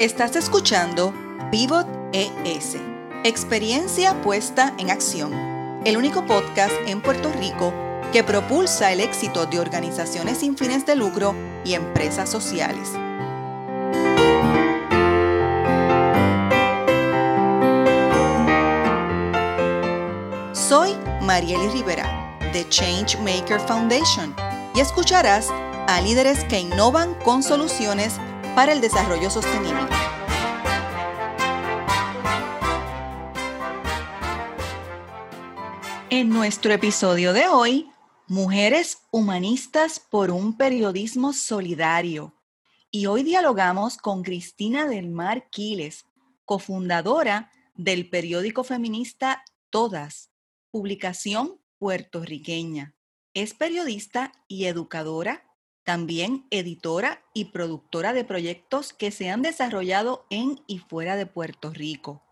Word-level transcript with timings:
Estás 0.00 0.34
escuchando 0.34 1.12
Pivot 1.50 1.86
ES, 2.14 2.78
experiencia 3.22 4.14
puesta 4.22 4.72
en 4.78 4.90
acción, 4.90 5.30
el 5.84 5.98
único 5.98 6.24
podcast 6.24 6.72
en 6.86 7.02
Puerto 7.02 7.30
Rico 7.38 7.74
que 8.10 8.24
propulsa 8.24 8.92
el 8.92 9.00
éxito 9.00 9.44
de 9.44 9.60
organizaciones 9.60 10.38
sin 10.38 10.56
fines 10.56 10.86
de 10.86 10.96
lucro 10.96 11.34
y 11.66 11.74
empresas 11.74 12.30
sociales. 12.30 12.88
Soy 20.54 20.96
Marieli 21.20 21.68
Rivera, 21.74 22.38
de 22.54 22.66
Changemaker 22.70 23.60
Foundation, 23.60 24.34
y 24.74 24.80
escucharás 24.80 25.50
a 25.88 26.00
líderes 26.00 26.42
que 26.44 26.58
innovan 26.58 27.12
con 27.22 27.42
soluciones 27.42 28.14
para 28.54 28.72
el 28.72 28.80
desarrollo 28.80 29.30
sostenible. 29.30 29.86
En 36.10 36.28
nuestro 36.28 36.72
episodio 36.72 37.32
de 37.32 37.46
hoy, 37.46 37.90
Mujeres 38.26 38.98
Humanistas 39.10 40.00
por 40.00 40.30
un 40.30 40.56
Periodismo 40.56 41.32
Solidario. 41.32 42.34
Y 42.90 43.06
hoy 43.06 43.22
dialogamos 43.22 43.96
con 43.96 44.22
Cristina 44.22 44.86
del 44.86 45.10
Mar 45.10 45.48
Quiles, 45.50 46.06
cofundadora 46.44 47.50
del 47.74 48.08
periódico 48.08 48.64
feminista 48.64 49.44
Todas, 49.70 50.30
publicación 50.70 51.60
puertorriqueña. 51.78 52.94
Es 53.32 53.54
periodista 53.54 54.32
y 54.48 54.64
educadora 54.64 55.49
también 55.90 56.46
editora 56.50 57.20
y 57.34 57.46
productora 57.46 58.12
de 58.12 58.22
proyectos 58.22 58.92
que 58.92 59.10
se 59.10 59.28
han 59.28 59.42
desarrollado 59.42 60.24
en 60.30 60.60
y 60.68 60.78
fuera 60.78 61.16
de 61.16 61.26
Puerto 61.26 61.70
Rico. 61.70 62.22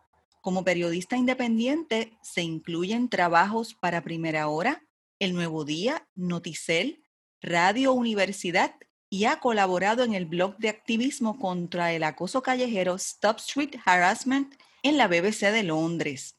Como 0.41 0.63
periodista 0.63 1.17
independiente 1.17 2.17
se 2.23 2.43
incluyen 2.43 3.09
trabajos 3.09 3.75
para 3.75 4.05
Primera 4.05 4.47
Hora, 4.47 4.87
El 5.19 5.35
Nuevo 5.35 5.65
Día, 5.65 6.07
Noticel, 6.15 7.03
Radio 7.43 7.95
Universidad 7.95 8.77
y 9.11 9.25
ha 9.25 9.41
colaborado 9.41 10.05
en 10.05 10.15
el 10.15 10.27
blog 10.27 10.57
de 10.59 10.69
activismo 10.69 11.37
contra 11.37 11.93
el 11.93 12.05
acoso 12.05 12.45
callejero 12.45 12.95
Stop 12.95 13.39
Street 13.39 13.75
Harassment 13.85 14.55
en 14.85 14.99
la 14.99 15.09
BBC 15.09 15.51
de 15.51 15.65
Londres. 15.65 16.37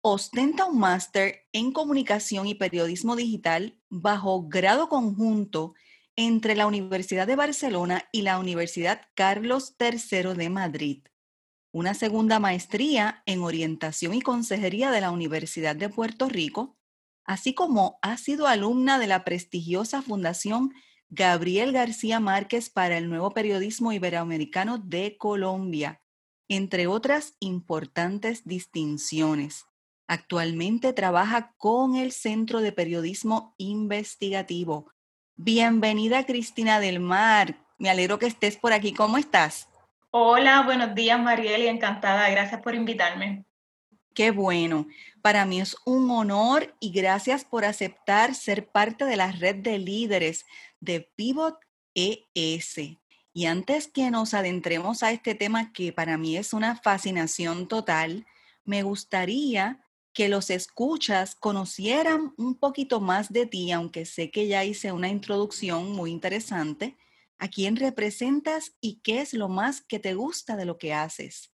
Ostenta 0.00 0.64
un 0.64 0.78
máster 0.78 1.46
en 1.52 1.72
comunicación 1.72 2.46
y 2.46 2.54
periodismo 2.54 3.16
digital 3.16 3.78
bajo 3.90 4.48
grado 4.48 4.88
conjunto 4.88 5.74
entre 6.20 6.56
la 6.56 6.66
Universidad 6.66 7.28
de 7.28 7.36
Barcelona 7.36 8.08
y 8.10 8.22
la 8.22 8.40
Universidad 8.40 9.02
Carlos 9.14 9.76
III 9.78 10.34
de 10.34 10.50
Madrid, 10.50 11.04
una 11.72 11.94
segunda 11.94 12.40
maestría 12.40 13.22
en 13.24 13.40
orientación 13.42 14.14
y 14.14 14.20
consejería 14.20 14.90
de 14.90 15.00
la 15.00 15.12
Universidad 15.12 15.76
de 15.76 15.88
Puerto 15.88 16.28
Rico, 16.28 16.76
así 17.24 17.54
como 17.54 18.00
ha 18.02 18.16
sido 18.16 18.48
alumna 18.48 18.98
de 18.98 19.06
la 19.06 19.22
prestigiosa 19.22 20.02
Fundación 20.02 20.74
Gabriel 21.08 21.70
García 21.70 22.18
Márquez 22.18 22.68
para 22.68 22.98
el 22.98 23.08
Nuevo 23.08 23.30
Periodismo 23.30 23.92
Iberoamericano 23.92 24.78
de 24.78 25.16
Colombia, 25.18 26.02
entre 26.48 26.88
otras 26.88 27.36
importantes 27.38 28.44
distinciones. 28.44 29.66
Actualmente 30.08 30.92
trabaja 30.92 31.54
con 31.58 31.94
el 31.94 32.10
Centro 32.10 32.60
de 32.60 32.72
Periodismo 32.72 33.54
Investigativo, 33.56 34.90
Bienvenida 35.40 36.26
Cristina 36.26 36.80
del 36.80 36.98
Mar. 36.98 37.54
Me 37.78 37.88
alegro 37.88 38.18
que 38.18 38.26
estés 38.26 38.56
por 38.56 38.72
aquí. 38.72 38.92
¿Cómo 38.92 39.18
estás? 39.18 39.68
Hola, 40.10 40.62
buenos 40.62 40.96
días 40.96 41.20
Marieli, 41.20 41.68
encantada. 41.68 42.28
Gracias 42.28 42.60
por 42.60 42.74
invitarme. 42.74 43.44
Qué 44.14 44.32
bueno. 44.32 44.88
Para 45.22 45.44
mí 45.44 45.60
es 45.60 45.76
un 45.86 46.10
honor 46.10 46.74
y 46.80 46.90
gracias 46.90 47.44
por 47.44 47.64
aceptar 47.64 48.34
ser 48.34 48.66
parte 48.66 49.04
de 49.04 49.14
la 49.14 49.30
red 49.30 49.54
de 49.54 49.78
líderes 49.78 50.44
de 50.80 51.08
Pivot 51.14 51.56
ES. 51.94 52.98
Y 53.32 53.46
antes 53.46 53.86
que 53.86 54.10
nos 54.10 54.34
adentremos 54.34 55.04
a 55.04 55.12
este 55.12 55.36
tema 55.36 55.72
que 55.72 55.92
para 55.92 56.18
mí 56.18 56.36
es 56.36 56.52
una 56.52 56.74
fascinación 56.74 57.68
total, 57.68 58.26
me 58.64 58.82
gustaría 58.82 59.84
que 60.12 60.28
los 60.28 60.50
escuchas 60.50 61.34
conocieran 61.34 62.32
un 62.36 62.58
poquito 62.58 63.00
más 63.00 63.32
de 63.32 63.46
ti, 63.46 63.72
aunque 63.72 64.04
sé 64.04 64.30
que 64.30 64.48
ya 64.48 64.64
hice 64.64 64.92
una 64.92 65.08
introducción 65.08 65.92
muy 65.92 66.10
interesante, 66.10 66.96
a 67.38 67.48
quién 67.48 67.76
representas 67.76 68.72
y 68.80 69.00
qué 69.02 69.20
es 69.20 69.32
lo 69.32 69.48
más 69.48 69.80
que 69.80 69.98
te 69.98 70.14
gusta 70.14 70.56
de 70.56 70.64
lo 70.64 70.76
que 70.76 70.92
haces. 70.92 71.52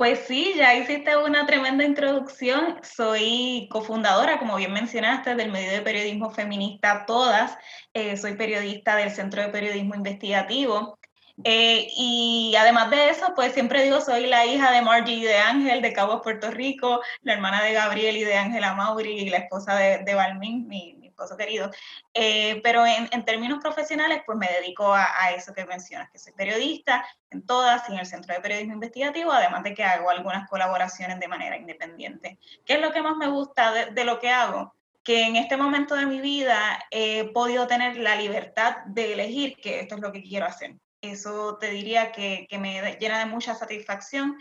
Pues 0.00 0.20
sí, 0.20 0.54
ya 0.56 0.74
hiciste 0.76 1.14
una 1.18 1.44
tremenda 1.44 1.84
introducción. 1.84 2.78
Soy 2.82 3.68
cofundadora, 3.70 4.38
como 4.38 4.56
bien 4.56 4.72
mencionaste, 4.72 5.34
del 5.34 5.52
medio 5.52 5.72
de 5.72 5.82
periodismo 5.82 6.30
feminista 6.30 7.04
Todas. 7.04 7.58
Eh, 7.92 8.16
soy 8.16 8.34
periodista 8.34 8.96
del 8.96 9.10
Centro 9.10 9.42
de 9.42 9.50
Periodismo 9.50 9.94
Investigativo. 9.94 10.98
Eh, 11.44 11.88
y 11.96 12.54
además 12.58 12.90
de 12.90 13.10
eso, 13.10 13.32
pues 13.34 13.52
siempre 13.52 13.82
digo, 13.82 14.00
soy 14.00 14.26
la 14.26 14.44
hija 14.46 14.70
de 14.72 14.82
Margie 14.82 15.14
y 15.14 15.22
de 15.22 15.38
Ángel 15.38 15.80
de 15.82 15.92
Cabo 15.92 16.20
Puerto 16.20 16.50
Rico, 16.50 17.00
la 17.22 17.34
hermana 17.34 17.62
de 17.62 17.72
Gabriel 17.72 18.16
y 18.16 18.24
de 18.24 18.36
Ángela 18.36 18.74
Mauri 18.74 19.10
y 19.10 19.30
la 19.30 19.38
esposa 19.38 19.74
de, 19.76 19.98
de 19.98 20.14
Balmín, 20.14 20.68
mi, 20.68 20.98
esposo 21.06 21.36
querido. 21.36 21.70
Eh, 22.14 22.60
pero 22.62 22.86
en, 22.86 23.08
en, 23.12 23.24
términos 23.24 23.58
profesionales, 23.60 24.22
pues 24.24 24.38
me 24.38 24.48
dedico 24.48 24.94
a, 24.94 25.06
a, 25.18 25.32
eso 25.32 25.52
que 25.52 25.66
mencionas, 25.66 26.10
que 26.10 26.18
soy 26.18 26.32
periodista 26.32 27.04
en 27.30 27.44
todas 27.44 27.88
y 27.88 27.92
en 27.92 27.98
el 27.98 28.06
Centro 28.06 28.34
de 28.34 28.40
Periodismo 28.40 28.74
Investigativo, 28.74 29.30
además 29.30 29.62
de 29.62 29.74
que 29.74 29.84
hago 29.84 30.08
algunas 30.08 30.48
colaboraciones 30.48 31.20
de 31.20 31.28
manera 31.28 31.56
independiente. 31.58 32.38
¿Qué 32.64 32.74
es 32.74 32.80
lo 32.80 32.92
que 32.92 33.02
más 33.02 33.16
me 33.16 33.28
gusta 33.28 33.72
de, 33.72 33.86
de 33.92 34.04
lo 34.04 34.18
que 34.18 34.30
hago? 34.30 34.74
que 35.02 35.24
en 35.24 35.36
este 35.36 35.56
momento 35.56 35.94
de 35.94 36.06
mi 36.06 36.20
vida 36.20 36.78
he 36.90 37.32
podido 37.32 37.66
tener 37.66 37.96
la 37.96 38.16
libertad 38.16 38.76
de 38.86 39.14
elegir 39.14 39.56
que 39.56 39.80
esto 39.80 39.94
es 39.94 40.00
lo 40.02 40.12
que 40.12 40.22
quiero 40.22 40.46
hacer. 40.46 40.76
Eso 41.00 41.56
te 41.58 41.70
diría 41.70 42.12
que, 42.12 42.46
me 42.58 42.96
llena 43.00 43.18
de 43.20 43.26
mucha 43.26 43.54
satisfacción, 43.54 44.36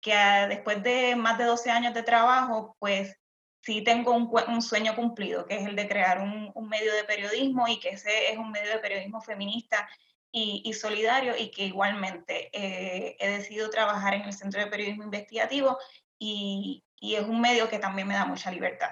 que 0.00 0.12
ah, 0.12 0.46
después 0.46 0.82
de 0.82 1.16
más 1.16 1.38
de 1.38 1.44
12 1.44 1.70
años 1.70 1.94
de 1.94 2.02
trabajo, 2.02 2.76
pues 2.78 3.16
sí 3.62 3.82
tengo 3.82 4.12
un, 4.12 4.62
sueño 4.62 4.94
cumplido, 4.94 5.46
que 5.46 5.56
es 5.56 5.66
el 5.66 5.76
de 5.76 5.88
crear 5.88 6.20
un, 6.20 6.52
medio 6.68 6.94
de 6.94 7.04
periodismo 7.04 7.66
y 7.66 7.80
que 7.80 7.90
ese 7.90 8.30
es 8.30 8.36
un 8.36 8.50
medio 8.50 8.70
de 8.70 8.78
periodismo 8.78 9.22
feminista 9.22 9.88
y, 10.30 10.62
y 10.64 10.74
solidario 10.74 11.34
y 11.38 11.50
que 11.50 11.64
igualmente 11.64 12.50
eh, 12.52 13.16
he 13.18 13.28
decidido 13.28 13.70
trabajar 13.70 14.14
en 14.14 14.22
el 14.22 14.32
Centro 14.34 14.60
de 14.60 14.66
Periodismo 14.66 15.04
Investigativo 15.04 15.78
y, 16.18 16.84
y 17.00 17.14
es 17.14 17.22
un 17.22 17.40
medio 17.40 17.68
que 17.68 17.78
también 17.78 18.08
me 18.08 18.14
da 18.14 18.26
mucha 18.26 18.50
libertad. 18.50 18.90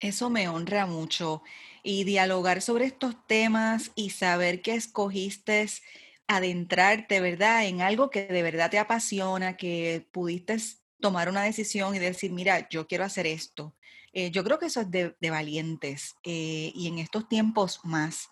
Eso 0.00 0.30
me 0.30 0.48
honra 0.48 0.86
mucho 0.86 1.42
y 1.82 2.04
dialogar 2.04 2.62
sobre 2.62 2.86
estos 2.86 3.14
temas 3.26 3.92
y 3.94 4.10
saber 4.10 4.62
que 4.62 4.74
escogiste 4.74 5.66
adentrarte, 6.30 7.20
¿verdad? 7.20 7.66
En 7.66 7.82
algo 7.82 8.08
que 8.08 8.26
de 8.26 8.42
verdad 8.42 8.70
te 8.70 8.78
apasiona, 8.78 9.56
que 9.56 10.06
pudiste 10.12 10.56
tomar 11.00 11.28
una 11.28 11.42
decisión 11.42 11.94
y 11.94 11.98
decir, 11.98 12.30
mira, 12.30 12.68
yo 12.68 12.86
quiero 12.86 13.04
hacer 13.04 13.26
esto. 13.26 13.74
Eh, 14.12 14.30
yo 14.30 14.44
creo 14.44 14.58
que 14.58 14.66
eso 14.66 14.80
es 14.80 14.90
de, 14.90 15.14
valientes 15.28 16.14
eh, 16.22 16.70
y 16.74 16.86
en 16.86 16.98
estos 16.98 17.28
tiempos 17.28 17.80
más. 17.82 18.28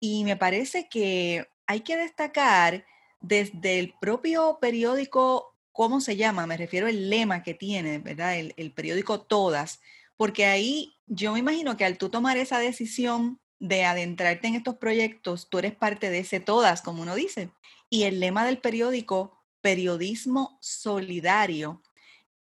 Y 0.00 0.24
me 0.24 0.36
parece 0.36 0.88
que 0.88 1.46
hay 1.66 1.80
que 1.80 1.96
destacar 1.96 2.84
desde 3.20 3.78
el 3.78 3.94
propio 4.00 4.58
periódico, 4.60 5.56
¿cómo 5.70 6.00
se 6.00 6.16
llama? 6.16 6.48
Me 6.48 6.56
refiero 6.56 6.88
al 6.88 7.08
lema 7.08 7.44
que 7.44 7.54
tiene, 7.54 7.98
¿verdad? 7.98 8.38
El, 8.38 8.54
el 8.56 8.72
periódico 8.72 9.20
Todas, 9.20 9.80
porque 10.16 10.46
ahí 10.46 10.96
yo 11.06 11.32
me 11.32 11.38
imagino 11.38 11.76
que 11.76 11.84
al 11.84 11.96
tú 11.96 12.08
tomar 12.08 12.38
esa 12.38 12.58
decisión 12.58 13.40
de 13.58 13.84
adentrarte 13.84 14.48
en 14.48 14.54
estos 14.54 14.76
proyectos, 14.76 15.48
tú 15.48 15.58
eres 15.58 15.74
parte 15.74 16.10
de 16.10 16.20
ese 16.20 16.40
todas, 16.40 16.82
como 16.82 17.02
uno 17.02 17.14
dice. 17.14 17.50
Y 17.88 18.04
el 18.04 18.20
lema 18.20 18.44
del 18.44 18.58
periódico, 18.58 19.38
periodismo 19.60 20.58
solidario, 20.60 21.82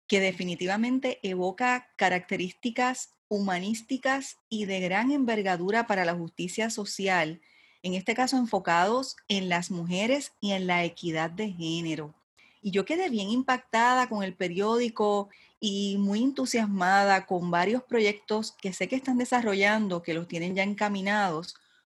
que 0.08 0.20
definitivamente 0.20 1.20
evoca 1.24 1.92
características 1.96 3.14
humanísticas 3.28 4.38
y 4.48 4.66
de 4.66 4.80
gran 4.80 5.12
envergadura 5.12 5.88
para 5.88 6.06
la 6.06 6.14
justicia 6.14 6.70
social, 6.70 7.42
en 7.82 7.96
este 7.96 8.14
caso 8.14 8.38
enfocados 8.38 9.16
en 9.28 9.50
las 9.50 9.72
mujeres 9.72 10.34
y 10.40 10.52
en 10.52 10.68
la 10.68 10.84
equidad 10.84 11.32
de 11.32 11.52
género. 11.52 12.14
Y 12.62 12.72
yo 12.72 12.86
quedé 12.86 13.10
bien 13.10 13.30
impactada 13.30 14.08
con 14.08 14.24
el 14.24 14.36
periódico 14.36 15.30
y 15.66 15.96
muy 15.98 16.22
entusiasmada 16.22 17.26
con 17.26 17.50
varios 17.50 17.84
proyectos 17.84 18.52
que 18.52 18.74
sé 18.74 18.90
que 18.90 18.98
están 18.98 19.18
desarrollando, 19.18 20.04
que 20.04 20.14
los 20.14 20.28
tienen 20.28 20.56
ya 20.56 20.64
encaminados, 20.64 21.56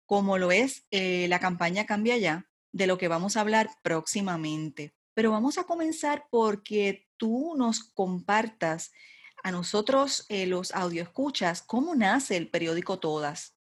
como 0.06 0.38
lo 0.38 0.52
es 0.52 0.86
eh, 0.92 1.28
la 1.30 1.40
campaña 1.40 1.86
Cambia 1.86 2.18
Ya, 2.18 2.50
de 2.74 2.88
lo 2.88 2.98
que 2.98 3.08
vamos 3.08 3.38
a 3.38 3.40
hablar 3.40 3.70
próximamente. 3.82 4.94
Pero 5.14 5.32
vamos 5.32 5.58
a 5.58 5.64
comenzar 5.64 6.26
porque 6.30 7.08
tú 7.16 7.54
nos 7.56 7.86
compartas 7.86 8.92
a 9.46 9.52
nosotros, 9.52 10.26
eh, 10.28 10.46
los 10.46 10.74
audioescuchas, 10.74 11.62
cómo 11.62 11.96
nace 11.96 12.36
el 12.36 12.50
periódico 12.50 13.00
Todas. 13.00 13.56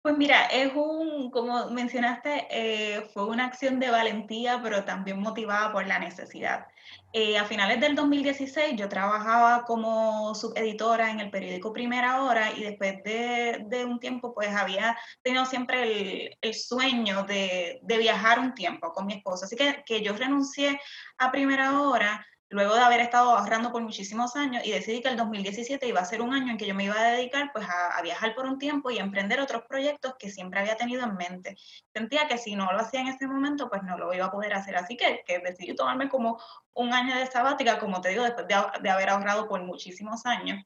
Pues 0.00 0.16
mira, 0.16 0.46
es 0.46 0.72
un, 0.74 1.30
como 1.30 1.70
mencionaste, 1.70 2.46
eh, 2.50 3.10
fue 3.12 3.26
una 3.26 3.46
acción 3.46 3.80
de 3.80 3.90
valentía, 3.90 4.60
pero 4.62 4.84
también 4.84 5.18
motivada 5.20 5.72
por 5.72 5.86
la 5.86 5.98
necesidad. 5.98 6.66
Eh, 7.12 7.36
a 7.36 7.44
finales 7.44 7.80
del 7.80 7.94
2016 7.94 8.76
yo 8.76 8.88
trabajaba 8.88 9.64
como 9.64 10.34
subeditora 10.34 11.10
en 11.10 11.20
el 11.20 11.30
periódico 11.30 11.72
Primera 11.72 12.22
Hora 12.22 12.52
y 12.52 12.62
después 12.62 13.02
de, 13.02 13.84
un 13.86 13.98
tiempo 13.98 14.34
pues 14.34 14.50
había 14.50 14.96
tenido 15.22 15.44
siempre 15.46 15.82
el, 15.82 16.38
el 16.40 16.54
sueño 16.54 17.24
de, 17.24 17.80
de, 17.82 17.98
viajar 17.98 18.38
un 18.38 18.54
tiempo 18.54 18.92
con 18.92 19.06
mi 19.06 19.14
esposo. 19.14 19.46
Así 19.46 19.56
que, 19.56 19.82
que 19.84 20.02
yo 20.02 20.14
renuncié 20.16 20.80
a 21.18 21.30
Primera 21.32 21.80
Hora 21.80 22.24
luego 22.50 22.74
de 22.74 22.80
haber 22.80 23.00
estado 23.00 23.36
ahorrando 23.36 23.70
por 23.70 23.82
muchísimos 23.82 24.34
años 24.36 24.64
y 24.64 24.70
decidí 24.70 25.02
que 25.02 25.08
el 25.08 25.16
2017 25.16 25.86
iba 25.86 26.00
a 26.00 26.04
ser 26.04 26.22
un 26.22 26.32
año 26.32 26.52
en 26.52 26.56
que 26.56 26.66
yo 26.66 26.74
me 26.74 26.84
iba 26.84 26.98
a 26.98 27.10
dedicar 27.10 27.50
pues 27.52 27.66
a, 27.68 28.00
viajar 28.02 28.34
por 28.34 28.46
un 28.46 28.58
tiempo 28.58 28.90
y 28.90 28.98
a 28.98 29.02
emprender 29.02 29.40
otros 29.40 29.62
proyectos 29.68 30.14
que 30.18 30.30
siempre 30.30 30.60
había 30.60 30.76
tenido 30.76 31.02
en 31.02 31.16
mente. 31.16 31.56
Sentía 31.92 32.26
que 32.26 32.38
si 32.38 32.56
no 32.56 32.72
lo 32.72 32.78
hacía 32.78 33.00
en 33.00 33.08
ese 33.08 33.26
momento 33.26 33.68
pues 33.68 33.82
no 33.82 33.98
lo 33.98 34.12
iba 34.14 34.26
a 34.26 34.30
poder 34.30 34.54
hacer, 34.54 34.76
así 34.76 34.96
que, 34.96 35.22
que 35.26 35.40
decidí 35.40 35.74
tomarme 35.74 36.08
como 36.08 36.40
un 36.72 36.92
año 36.92 37.16
de 37.16 37.26
sabática, 37.26 37.78
como 37.78 38.00
te 38.00 38.10
digo, 38.10 38.24
después 38.24 38.46
de, 38.46 38.56
de 38.80 38.90
haber 38.90 39.10
ahorrado 39.10 39.48
por 39.48 39.62
muchísimos 39.62 40.24
años. 40.24 40.64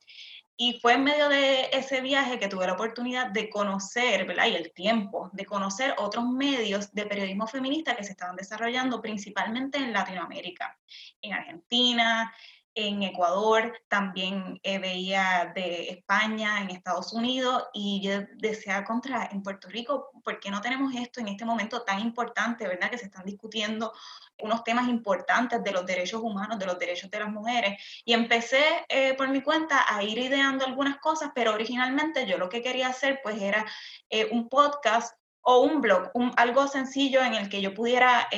Y 0.57 0.79
fue 0.81 0.95
en 0.95 1.05
medio 1.05 1.29
de 1.29 1.71
ese 1.73 2.01
viaje 2.01 2.39
que 2.39 2.49
tuve 2.49 2.67
la 2.67 2.75
oportunidad 2.75 3.31
de 3.31 3.49
conocer, 3.49 4.27
¿verdad? 4.27 4.47
Y 4.47 4.55
el 4.55 4.73
tiempo 4.73 5.31
de 5.33 5.47
conocer 5.47 5.95
otros 5.99 6.27
medios 6.29 6.93
de 6.93 7.07
periodismo 7.07 7.47
feminista 7.47 7.97
que 7.97 8.05
se 8.05 8.13
estaban 8.13 8.37
desarrollando 8.37 9.01
principalmente 9.01 9.79
en 9.79 9.93
Latinoamérica, 9.93 10.79
en 11.21 11.33
Argentina, 11.33 12.33
en 12.75 13.03
Ecuador, 13.03 13.79
también 13.89 14.59
eh, 14.63 14.79
veía 14.79 15.53
de 15.55 15.91
España, 15.91 16.61
en 16.61 16.71
Estados 16.71 17.13
Unidos, 17.13 17.65
y 17.75 18.01
yo 18.03 18.23
decía 18.37 18.85
contra 18.85 19.29
en 19.31 19.43
Puerto 19.43 19.69
Rico, 19.69 20.11
¿por 20.25 20.41
qué 20.41 20.51
no 20.51 20.61
tenemos 20.61 20.95
esto 20.95 21.21
en 21.21 21.29
este 21.29 21.45
momento 21.45 21.83
tan 21.83 22.01
importante, 22.01 22.67
verdad? 22.67 22.91
Que 22.91 22.99
se 22.99 23.07
están 23.07 23.25
discutiendo 23.25 23.93
unos 24.39 24.65
temas 24.65 24.89
importantes 24.89 25.63
de 25.63 25.73
los 25.73 25.85
derechos 25.85 26.23
humanos, 26.23 26.59
de 26.59 26.67
los 26.67 26.79
derechos 26.79 27.11
de 27.11 27.21
las 27.21 27.29
mujeres. 27.29 27.83
Y 28.05 28.15
empecé 28.15 28.87
eh, 28.89 29.15
por 29.15 29.29
mi 29.29 29.43
cuenta 29.43 29.85
a 29.95 30.03
ir 30.03 30.19
ideando 30.19 30.65
algunas 30.65 30.97
cosas, 30.99 31.31
pero 31.35 31.53
originalmente 31.53 32.27
yo 32.27 32.39
lo 32.39 32.49
que 32.49 32.63
quería 32.63 32.89
hacer 32.89 33.21
pues 33.23 33.41
era 33.41 33.67
eh, 34.09 34.29
un 34.33 34.49
podcast 34.49 35.17
o 35.45 35.61
un 35.61 35.81
blog, 35.81 36.11
un, 36.15 36.33
algo 36.37 36.69
sencillo 36.69 37.21
en 37.21 37.35
el 37.35 37.49
que 37.49 37.61
yo 37.61 37.75
pudiera 37.75 38.29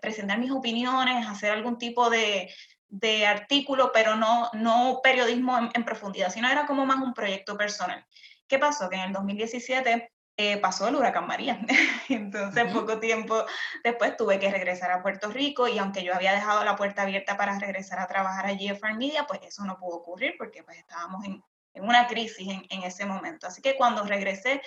presentar 0.00 0.38
mis 0.38 0.52
opiniones, 0.52 1.26
hacer 1.26 1.50
algún 1.50 1.76
tipo 1.76 2.08
de, 2.08 2.48
de 2.88 3.26
artículo, 3.26 3.90
pero 3.92 4.16
no, 4.16 4.50
no 4.52 5.00
periodismo 5.02 5.58
en, 5.72 5.84
profundidad, 5.84 6.30
sino 6.30 6.48
era 6.48 6.66
como 6.66 6.86
más 6.86 6.98
un 6.98 7.14
proyecto 7.14 7.56
personal. 7.56 8.04
¿Qué 8.46 8.58
pasó? 8.58 8.88
Que 8.88 8.96
en 8.96 9.02
el 9.02 9.12
2017 9.12 10.12
eh, 10.36 10.56
pasó 10.58 10.86
el 10.88 10.96
huracán 10.96 11.26
María. 11.26 11.58
Entonces, 12.08 12.72
poco 12.72 13.00
tiempo 13.00 13.44
después 13.82 14.16
tuve 14.16 14.38
que 14.38 14.50
regresar 14.50 14.90
a 14.92 15.02
Puerto 15.02 15.30
Rico 15.30 15.66
y 15.66 15.78
aunque 15.78 16.04
yo 16.04 16.14
había 16.14 16.32
dejado 16.32 16.64
la 16.64 16.76
puerta 16.76 17.02
abierta 17.02 17.36
para 17.36 17.58
regresar 17.58 17.98
a 17.98 18.06
trabajar 18.06 18.46
allí 18.46 18.68
en 18.68 18.78
Farm 18.78 18.98
Media, 18.98 19.26
pues 19.26 19.40
eso 19.42 19.64
no 19.64 19.78
pudo 19.78 19.96
ocurrir 19.96 20.34
porque 20.38 20.62
pues 20.62 20.78
estábamos 20.78 21.24
en, 21.24 21.42
en 21.74 21.84
una 21.84 22.06
crisis 22.06 22.48
en, 22.48 22.66
en, 22.70 22.82
ese 22.82 23.04
momento. 23.04 23.46
Así 23.46 23.62
que 23.62 23.76
cuando 23.76 24.04
regresé, 24.04 24.62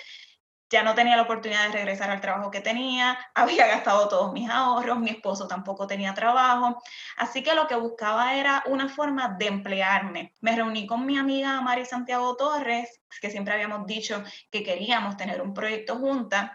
ya 0.70 0.84
no 0.84 0.94
tenía 0.94 1.16
la 1.16 1.22
oportunidad 1.22 1.66
de 1.66 1.72
regresar 1.72 2.10
al 2.10 2.20
trabajo 2.20 2.50
que 2.50 2.60
tenía, 2.60 3.18
había 3.34 3.66
gastado 3.66 4.08
todos 4.08 4.32
mis 4.32 4.48
ahorros, 4.48 4.98
mi 4.98 5.10
esposo 5.10 5.46
tampoco 5.48 5.86
tenía 5.86 6.14
trabajo, 6.14 6.80
así 7.16 7.42
que 7.42 7.54
lo 7.54 7.66
que 7.66 7.74
buscaba 7.74 8.34
era 8.34 8.62
una 8.66 8.88
forma 8.88 9.36
de 9.38 9.48
emplearme. 9.48 10.32
Me 10.40 10.54
reuní 10.54 10.86
con 10.86 11.04
mi 11.04 11.18
amiga 11.18 11.60
Mari 11.60 11.84
Santiago 11.84 12.36
Torres, 12.36 13.00
que 13.20 13.30
siempre 13.30 13.54
habíamos 13.54 13.86
dicho 13.86 14.22
que 14.50 14.62
queríamos 14.62 15.16
tener 15.16 15.42
un 15.42 15.52
proyecto 15.52 15.96
juntas, 15.96 16.52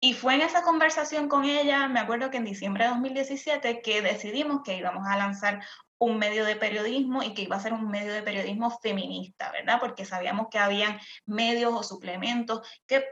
y 0.00 0.12
fue 0.12 0.34
en 0.34 0.42
esa 0.42 0.62
conversación 0.62 1.30
con 1.30 1.46
ella, 1.46 1.88
me 1.88 1.98
acuerdo 1.98 2.30
que 2.30 2.36
en 2.36 2.44
diciembre 2.44 2.84
de 2.84 2.90
2017, 2.90 3.80
que 3.80 4.02
decidimos 4.02 4.60
que 4.62 4.76
íbamos 4.76 5.06
a 5.08 5.16
lanzar 5.16 5.64
un 5.96 6.18
medio 6.18 6.44
de 6.44 6.56
periodismo 6.56 7.22
y 7.22 7.32
que 7.32 7.42
iba 7.42 7.56
a 7.56 7.60
ser 7.60 7.72
un 7.72 7.88
medio 7.88 8.12
de 8.12 8.22
periodismo 8.22 8.70
feminista, 8.80 9.50
¿verdad? 9.50 9.78
Porque 9.80 10.04
sabíamos 10.04 10.48
que 10.50 10.58
habían 10.58 10.98
medios 11.24 11.72
o 11.72 11.82
suplementos 11.82 12.68
que 12.86 13.02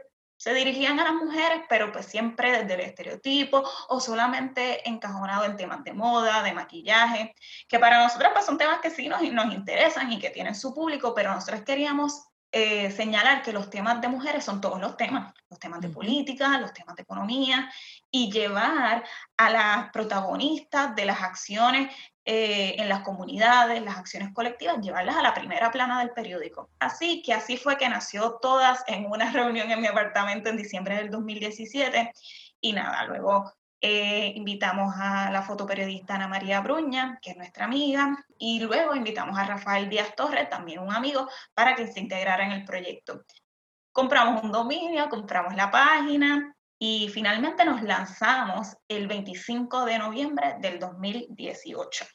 se 0.43 0.53
dirigían 0.53 0.99
a 0.99 1.05
las 1.05 1.13
mujeres, 1.13 1.61
pero 1.69 1.93
pues 1.93 2.05
siempre 2.05 2.51
desde 2.51 2.73
el 2.73 2.81
estereotipo 2.81 3.63
o 3.87 4.01
solamente 4.01 4.85
encajonado 4.89 5.45
en 5.45 5.55
temas 5.55 5.85
de 5.85 5.93
moda, 5.93 6.43
de 6.43 6.51
maquillaje, 6.51 7.33
que 7.65 7.79
para 7.79 8.03
nosotros 8.03 8.31
pues 8.33 8.45
son 8.45 8.57
temas 8.57 8.79
que 8.81 8.89
sí 8.89 9.07
nos, 9.07 9.21
nos 9.21 9.53
interesan 9.53 10.11
y 10.11 10.19
que 10.19 10.31
tienen 10.31 10.53
su 10.53 10.73
público, 10.73 11.13
pero 11.15 11.33
nosotros 11.33 11.61
queríamos 11.61 12.25
eh, 12.51 12.91
señalar 12.91 13.41
que 13.41 13.53
los 13.53 13.69
temas 13.69 14.01
de 14.01 14.09
mujeres 14.09 14.43
son 14.43 14.59
todos 14.59 14.81
los 14.81 14.97
temas, 14.97 15.33
los 15.49 15.59
temas 15.59 15.79
de 15.79 15.87
política, 15.87 16.59
los 16.59 16.73
temas 16.73 16.97
de 16.97 17.03
economía, 17.03 17.71
y 18.11 18.29
llevar 18.29 19.05
a 19.37 19.49
las 19.49 19.91
protagonistas 19.91 20.93
de 20.93 21.05
las 21.05 21.21
acciones 21.21 21.95
eh, 22.25 22.75
en 22.77 22.87
las 22.87 23.01
comunidades, 23.01 23.81
las 23.81 23.97
acciones 23.97 24.33
colectivas, 24.33 24.79
llevarlas 24.79 25.17
a 25.17 25.21
la 25.21 25.33
primera 25.33 25.71
plana 25.71 25.99
del 25.99 26.11
periódico. 26.11 26.69
Así 26.79 27.21
que 27.21 27.33
así 27.33 27.57
fue 27.57 27.77
que 27.77 27.89
nació 27.89 28.39
todas 28.41 28.83
en 28.87 29.05
una 29.05 29.31
reunión 29.33 29.69
en 29.71 29.81
mi 29.81 29.87
apartamento 29.87 30.49
en 30.49 30.57
diciembre 30.57 30.95
del 30.95 31.09
2017 31.09 32.13
y 32.61 32.71
nada, 32.71 33.05
luego 33.05 33.51
eh, 33.85 34.31
invitamos 34.37 34.95
a 34.97 35.29
la 35.29 35.41
fotoperiodista 35.41 36.15
Ana 36.15 36.29
María 36.29 36.61
Bruña, 36.61 37.19
que 37.21 37.31
es 37.31 37.35
nuestra 37.35 37.65
amiga, 37.65 38.25
y 38.37 38.61
luego 38.61 38.95
invitamos 38.95 39.37
a 39.37 39.43
Rafael 39.43 39.89
Díaz 39.89 40.15
Torres, 40.15 40.49
también 40.49 40.79
un 40.79 40.93
amigo, 40.93 41.27
para 41.53 41.75
que 41.75 41.87
se 41.87 41.99
integrara 41.99 42.45
en 42.45 42.53
el 42.53 42.63
proyecto. 42.63 43.25
Compramos 43.91 44.41
un 44.41 44.53
dominio, 44.53 45.09
compramos 45.09 45.53
la 45.55 45.69
página, 45.69 46.55
y 46.85 47.07
finalmente 47.07 47.63
nos 47.63 47.81
lanzamos 47.81 48.75
el 48.89 49.07
25 49.07 49.85
de 49.85 49.99
noviembre 49.99 50.55
del 50.59 50.79
2018. 50.79 52.05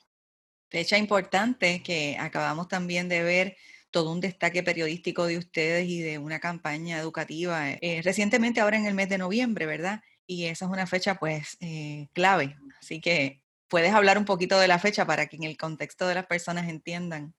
Fecha 0.69 0.99
importante 0.99 1.82
que 1.82 2.19
acabamos 2.20 2.69
también 2.69 3.09
de 3.09 3.23
ver 3.23 3.56
todo 3.91 4.12
un 4.12 4.20
destaque 4.20 4.62
periodístico 4.62 5.25
de 5.25 5.38
ustedes 5.38 5.88
y 5.88 6.03
de 6.03 6.19
una 6.19 6.38
campaña 6.38 6.99
educativa 6.99 7.70
eh, 7.70 8.03
recientemente 8.05 8.61
ahora 8.61 8.76
en 8.76 8.85
el 8.85 8.93
mes 8.93 9.09
de 9.09 9.17
noviembre, 9.17 9.65
¿verdad? 9.65 10.03
Y 10.26 10.44
esa 10.44 10.67
es 10.67 10.71
una 10.71 10.87
fecha 10.87 11.14
pues 11.14 11.56
eh, 11.61 12.09
clave. 12.12 12.55
Así 12.79 13.00
que 13.00 13.41
puedes 13.69 13.94
hablar 13.94 14.19
un 14.19 14.26
poquito 14.26 14.61
de 14.61 14.69
la 14.69 14.79
fecha 14.79 15.06
para 15.06 15.29
que 15.29 15.37
en 15.37 15.44
el 15.44 15.56
contexto 15.56 16.06
de 16.06 16.17
las 16.17 16.26
personas 16.26 16.69
entiendan. 16.69 17.35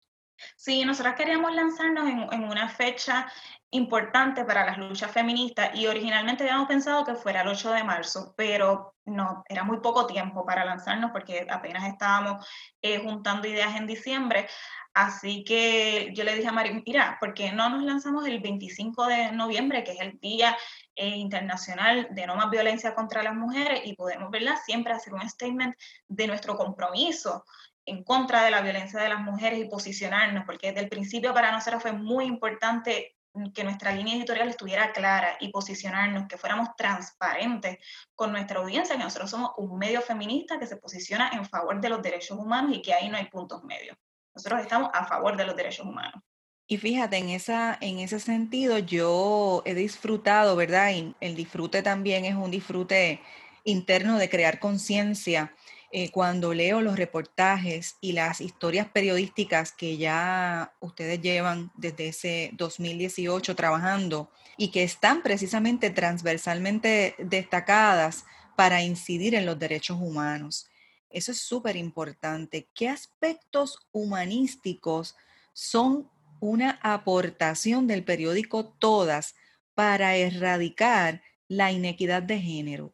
Sí, 0.55 0.85
nosotros 0.85 1.15
queríamos 1.15 1.53
lanzarnos 1.53 2.07
en, 2.07 2.43
una 2.43 2.69
fecha 2.69 3.31
importante 3.71 4.45
para 4.45 4.65
las 4.65 4.77
luchas 4.77 5.11
feministas 5.11 5.71
y 5.75 5.87
originalmente 5.87 6.43
habíamos 6.43 6.67
pensado 6.67 7.05
que 7.05 7.15
fuera 7.15 7.41
el 7.41 7.47
8 7.47 7.71
de 7.71 7.83
marzo, 7.83 8.33
pero 8.35 8.95
no, 9.05 9.43
era 9.47 9.63
muy 9.63 9.79
poco 9.79 10.07
tiempo 10.07 10.45
para 10.45 10.65
lanzarnos 10.65 11.11
porque 11.11 11.45
apenas 11.49 11.87
estábamos 11.87 12.47
eh, 12.81 12.99
juntando 12.99 13.47
ideas 13.47 13.75
en 13.75 13.85
diciembre. 13.85 14.47
Así 14.93 15.43
que 15.43 16.11
yo 16.13 16.23
le 16.23 16.35
dije 16.35 16.47
a 16.47 16.51
Mari, 16.51 16.83
mira, 16.85 17.17
¿por 17.19 17.33
qué 17.33 17.51
no 17.51 17.69
nos 17.69 17.83
lanzamos 17.83 18.25
el 18.27 18.39
25 18.39 19.05
de 19.05 19.31
noviembre, 19.31 19.83
que 19.83 19.91
es 19.91 19.99
el 20.01 20.19
Día 20.19 20.57
eh, 20.95 21.09
Internacional 21.09 22.07
de 22.11 22.25
No 22.25 22.35
Más 22.35 22.49
Violencia 22.49 22.95
contra 22.95 23.21
las 23.23 23.35
Mujeres, 23.35 23.81
y 23.85 23.95
podemos, 23.95 24.31
¿verdad? 24.31 24.55
Siempre 24.65 24.93
hacer 24.93 25.13
un 25.13 25.29
statement 25.29 25.75
de 26.07 26.27
nuestro 26.27 26.57
compromiso 26.57 27.45
en 27.89 28.03
contra 28.03 28.43
de 28.43 28.51
la 28.51 28.61
violencia 28.61 28.99
de 28.99 29.09
las 29.09 29.21
mujeres 29.21 29.59
y 29.59 29.65
posicionarnos, 29.65 30.45
porque 30.45 30.67
desde 30.67 30.81
el 30.81 30.89
principio 30.89 31.33
para 31.33 31.51
nosotros 31.51 31.81
fue 31.81 31.91
muy 31.91 32.25
importante 32.25 33.15
que 33.53 33.63
nuestra 33.63 33.91
línea 33.91 34.15
editorial 34.15 34.49
estuviera 34.49 34.91
clara 34.91 35.37
y 35.39 35.49
posicionarnos, 35.49 36.27
que 36.27 36.37
fuéramos 36.37 36.69
transparentes 36.75 37.77
con 38.15 38.31
nuestra 38.31 38.59
audiencia, 38.59 38.97
que 38.97 39.03
nosotros 39.03 39.29
somos 39.29 39.51
un 39.57 39.77
medio 39.77 40.01
feminista 40.01 40.59
que 40.59 40.67
se 40.67 40.77
posiciona 40.77 41.29
en 41.33 41.45
favor 41.45 41.79
de 41.79 41.89
los 41.89 42.01
derechos 42.01 42.37
humanos 42.37 42.75
y 42.75 42.81
que 42.81 42.93
ahí 42.93 43.09
no 43.09 43.17
hay 43.17 43.25
puntos 43.25 43.63
medios. 43.63 43.97
Nosotros 44.35 44.61
estamos 44.61 44.89
a 44.93 45.05
favor 45.05 45.37
de 45.37 45.45
los 45.45 45.55
derechos 45.55 45.85
humanos. 45.85 46.21
Y 46.67 46.77
fíjate, 46.77 47.17
en, 47.17 47.29
esa, 47.29 47.77
en 47.81 47.99
ese 47.99 48.19
sentido 48.19 48.77
yo 48.77 49.63
he 49.65 49.73
disfrutado, 49.73 50.55
¿verdad? 50.55 50.91
Y 50.91 51.15
el 51.19 51.35
disfrute 51.35 51.81
también 51.81 52.25
es 52.25 52.35
un 52.35 52.51
disfrute 52.51 53.21
interno 53.63 54.17
de 54.17 54.29
crear 54.29 54.59
conciencia 54.59 55.53
eh, 55.91 56.11
cuando 56.11 56.53
leo 56.53 56.81
los 56.81 56.97
reportajes 56.97 57.95
y 57.99 58.11
las 58.11 58.41
historias 58.41 58.87
periodísticas 58.87 59.71
que 59.71 59.97
ya 59.97 60.73
ustedes 60.79 61.19
llevan 61.19 61.71
desde 61.75 62.09
ese 62.09 62.51
2018 62.53 63.55
trabajando 63.55 64.29
y 64.55 64.69
que 64.69 64.83
están 64.83 65.23
precisamente 65.23 65.89
transversalmente 65.89 67.15
destacadas 67.17 68.25
para 68.55 68.83
incidir 68.83 69.33
en 69.33 69.47
los 69.47 69.57
derechos 69.57 69.97
humanos. 69.99 70.69
Eso 71.09 71.31
es 71.31 71.41
súper 71.41 71.75
importante. 71.75 72.67
¿Qué 72.75 72.87
aspectos 72.87 73.79
humanísticos 73.91 75.15
son 75.53 76.07
una 76.39 76.79
aportación 76.83 77.87
del 77.87 78.03
periódico 78.03 78.65
Todas 78.65 79.33
para 79.73 80.15
erradicar 80.15 81.23
la 81.47 81.71
inequidad 81.71 82.21
de 82.21 82.39
género? 82.39 82.93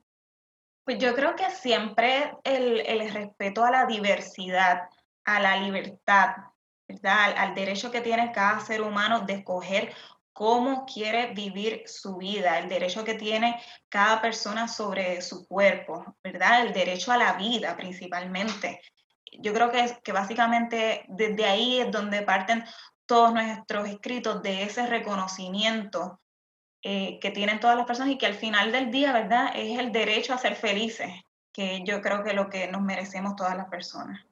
Pues 0.85 0.99
yo 0.99 1.15
creo 1.15 1.35
que 1.35 1.49
siempre 1.49 2.37
el, 2.43 3.11
respeto 3.11 3.65
a 3.65 3.71
la 3.71 3.85
diversidad, 3.87 4.83
a 5.23 5.39
la 5.39 5.57
libertad, 5.57 6.35
¿verdad? 6.87 7.33
Al, 7.37 7.55
derecho 7.55 7.89
que 7.89 8.01
tiene 8.01 8.31
cada 8.31 8.59
ser 8.59 8.83
humano 8.83 9.21
de 9.21 9.33
escoger 9.33 9.95
cómo 10.31 10.85
quiere 10.85 11.33
vivir 11.33 11.81
su 11.87 12.17
vida, 12.17 12.59
el 12.59 12.69
derecho 12.69 13.03
que 13.03 13.15
tiene 13.15 13.59
cada 13.89 14.21
persona 14.21 14.67
sobre 14.67 15.23
su 15.23 15.47
cuerpo, 15.47 16.05
¿verdad? 16.23 16.61
El 16.61 16.71
derecho 16.71 17.11
a 17.11 17.17
la 17.17 17.33
vida 17.33 17.75
principalmente. 17.75 18.79
Yo 19.39 19.53
creo 19.53 19.71
que, 19.71 19.97
que 20.03 20.11
básicamente 20.11 21.03
desde 21.07 21.45
ahí 21.45 21.79
es 21.79 21.89
donde 21.91 22.21
parten 22.21 22.63
todos 23.07 23.33
nuestros 23.33 23.89
escritos 23.89 24.43
de 24.43 24.61
ese 24.61 24.85
reconocimiento 24.85 26.21
eh, 26.87 27.17
que 27.19 27.31
tienen 27.31 27.59
todas 27.59 27.75
las 27.75 27.87
personas 27.87 28.13
y 28.13 28.17
que 28.19 28.27
al 28.27 28.35
final 28.35 28.71
del 28.71 28.91
día, 28.91 29.11
¿verdad? 29.11 29.51
Es 29.55 29.79
el 29.79 29.91
derecho 29.91 30.35
a 30.35 30.37
ser 30.37 30.55
felices, 30.55 31.09
que 31.51 31.81
yo 31.83 31.99
creo 31.99 32.23
que 32.23 32.29
es 32.29 32.35
lo 32.35 32.47
que 32.47 32.67
nos 32.67 32.83
merecemos 32.83 33.35
todas 33.35 33.57
las 33.57 33.69
personas. 33.69 34.23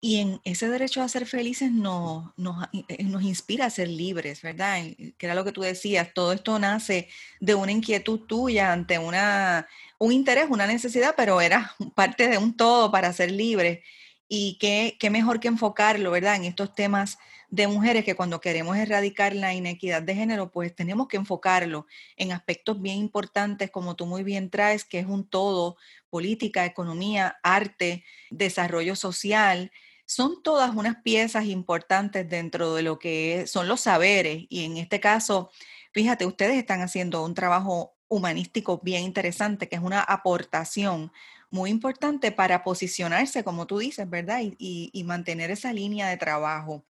Y 0.00 0.16
en 0.16 0.40
ese 0.42 0.68
derecho 0.68 1.00
a 1.02 1.08
ser 1.08 1.24
felices 1.24 1.70
nos, 1.70 2.36
nos, 2.36 2.66
eh, 2.72 3.04
nos, 3.04 3.22
inspira 3.22 3.66
a 3.66 3.70
ser 3.70 3.86
libres, 3.86 4.42
¿verdad? 4.42 4.82
Que 5.16 5.26
era 5.26 5.36
lo 5.36 5.44
que 5.44 5.52
tú 5.52 5.60
decías, 5.60 6.12
todo 6.12 6.32
esto 6.32 6.58
nace 6.58 7.08
de 7.38 7.54
una 7.54 7.70
inquietud 7.70 8.22
tuya 8.26 8.72
ante 8.72 8.98
una, 8.98 9.68
un 9.98 10.10
interés, 10.10 10.46
una 10.50 10.66
necesidad, 10.66 11.14
pero 11.16 11.40
era 11.40 11.76
parte 11.94 12.26
de 12.26 12.38
un 12.38 12.56
todo 12.56 12.90
para 12.90 13.12
ser 13.12 13.30
libre. 13.30 13.84
Y 14.26 14.58
qué, 14.58 14.96
qué 14.98 15.10
mejor 15.10 15.38
que 15.38 15.46
enfocarlo, 15.46 16.10
¿verdad? 16.10 16.34
En 16.34 16.44
estos 16.44 16.74
temas 16.74 17.18
de 17.50 17.66
mujeres 17.66 18.04
que 18.04 18.14
cuando 18.14 18.40
queremos 18.40 18.76
erradicar 18.76 19.34
la 19.34 19.54
inequidad 19.54 20.02
de 20.02 20.14
género, 20.14 20.50
pues 20.50 20.74
tenemos 20.74 21.08
que 21.08 21.16
enfocarlo 21.16 21.86
en 22.16 22.32
aspectos 22.32 22.80
bien 22.80 22.96
importantes, 22.98 23.70
como 23.70 23.96
tú 23.96 24.06
muy 24.06 24.22
bien 24.22 24.50
traes, 24.50 24.84
que 24.84 24.98
es 24.98 25.06
un 25.06 25.26
todo, 25.28 25.76
política, 26.10 26.64
economía, 26.66 27.38
arte, 27.42 28.04
desarrollo 28.30 28.96
social, 28.96 29.70
son 30.04 30.42
todas 30.42 30.74
unas 30.74 30.96
piezas 31.02 31.44
importantes 31.44 32.28
dentro 32.28 32.74
de 32.74 32.82
lo 32.82 32.98
que 32.98 33.46
son 33.46 33.68
los 33.68 33.82
saberes 33.82 34.46
y 34.48 34.64
en 34.64 34.78
este 34.78 35.00
caso, 35.00 35.50
fíjate, 35.92 36.24
ustedes 36.24 36.56
están 36.56 36.80
haciendo 36.80 37.22
un 37.24 37.34
trabajo 37.34 37.94
humanístico 38.08 38.80
bien 38.82 39.02
interesante, 39.02 39.68
que 39.68 39.76
es 39.76 39.82
una 39.82 40.00
aportación 40.00 41.12
muy 41.50 41.70
importante 41.70 42.32
para 42.32 42.62
posicionarse, 42.62 43.44
como 43.44 43.66
tú 43.66 43.78
dices, 43.78 44.08
¿verdad? 44.08 44.40
Y, 44.58 45.04
mantener 45.04 45.50
esa 45.50 45.72
línea 45.72 46.08
de 46.08 46.16
trabajo. 46.16 46.84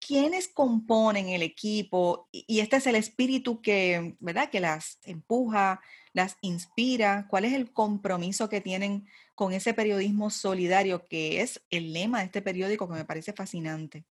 ¿Quiénes 0.00 0.48
componen 0.48 1.28
el 1.28 1.42
equipo? 1.42 2.28
Y 2.32 2.60
este 2.60 2.76
es 2.76 2.86
el 2.86 2.96
espíritu 2.96 3.60
que, 3.60 4.16
¿verdad? 4.18 4.48
Que 4.50 4.60
las 4.60 4.98
empuja, 5.04 5.80
las 6.12 6.36
inspira. 6.40 7.26
¿Cuál 7.28 7.44
es 7.44 7.52
el 7.52 7.72
compromiso 7.72 8.48
que 8.48 8.60
tienen 8.60 9.06
con 9.34 9.52
ese 9.52 9.74
periodismo 9.74 10.30
solidario 10.30 11.06
que 11.06 11.42
es 11.42 11.62
el 11.70 11.92
lema 11.92 12.18
de 12.18 12.24
este 12.24 12.42
periódico 12.42 12.88
que 12.88 12.94
me 12.94 13.04
parece 13.04 13.32
fascinante? 13.32 14.04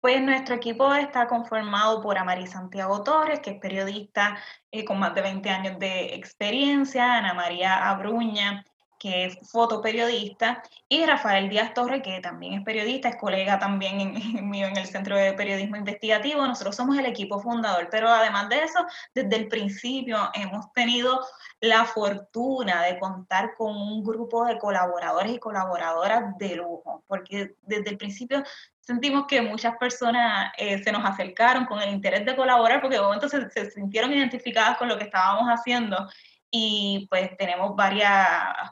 Pues 0.00 0.20
nuestro 0.20 0.54
equipo 0.54 0.94
está 0.94 1.26
conformado 1.26 2.02
por 2.02 2.18
Amari 2.18 2.46
Santiago 2.46 3.02
Torres, 3.02 3.40
que 3.40 3.52
es 3.52 3.58
periodista 3.58 4.36
eh, 4.70 4.84
con 4.84 4.98
más 4.98 5.14
de 5.14 5.22
20 5.22 5.48
años 5.48 5.78
de 5.78 6.14
experiencia, 6.14 7.14
Ana 7.16 7.32
María 7.32 7.88
Abruña, 7.88 8.64
que 8.98 9.26
es 9.26 9.38
fotoperiodista, 9.50 10.62
y 10.88 11.04
Rafael 11.04 11.48
Díaz 11.48 11.74
Torre, 11.74 12.02
que 12.02 12.20
también 12.20 12.54
es 12.54 12.64
periodista, 12.64 13.08
es 13.08 13.16
colega 13.16 13.58
también 13.58 14.00
en, 14.36 14.50
mío 14.50 14.66
en 14.66 14.76
el 14.76 14.86
Centro 14.86 15.16
de 15.16 15.32
Periodismo 15.32 15.76
Investigativo. 15.76 16.46
Nosotros 16.46 16.76
somos 16.76 16.98
el 16.98 17.06
equipo 17.06 17.40
fundador, 17.40 17.88
pero 17.90 18.08
además 18.08 18.48
de 18.48 18.62
eso, 18.62 18.84
desde 19.14 19.36
el 19.36 19.48
principio 19.48 20.30
hemos 20.34 20.72
tenido 20.72 21.20
la 21.60 21.84
fortuna 21.84 22.82
de 22.82 22.98
contar 22.98 23.54
con 23.56 23.76
un 23.76 24.02
grupo 24.02 24.44
de 24.44 24.58
colaboradores 24.58 25.32
y 25.32 25.38
colaboradoras 25.38 26.36
de 26.38 26.56
lujo, 26.56 27.04
porque 27.06 27.54
desde 27.62 27.90
el 27.90 27.96
principio 27.96 28.42
sentimos 28.80 29.26
que 29.26 29.40
muchas 29.40 29.76
personas 29.78 30.52
eh, 30.58 30.82
se 30.82 30.92
nos 30.92 31.04
acercaron 31.04 31.64
con 31.64 31.80
el 31.80 31.90
interés 31.90 32.24
de 32.26 32.36
colaborar, 32.36 32.80
porque 32.80 32.96
de 32.96 33.02
momento 33.02 33.28
se, 33.28 33.48
se 33.50 33.70
sintieron 33.70 34.12
identificadas 34.12 34.76
con 34.76 34.88
lo 34.88 34.98
que 34.98 35.04
estábamos 35.04 35.48
haciendo 35.48 36.08
y 36.56 37.08
pues 37.10 37.36
tenemos 37.36 37.74
varias 37.74 38.14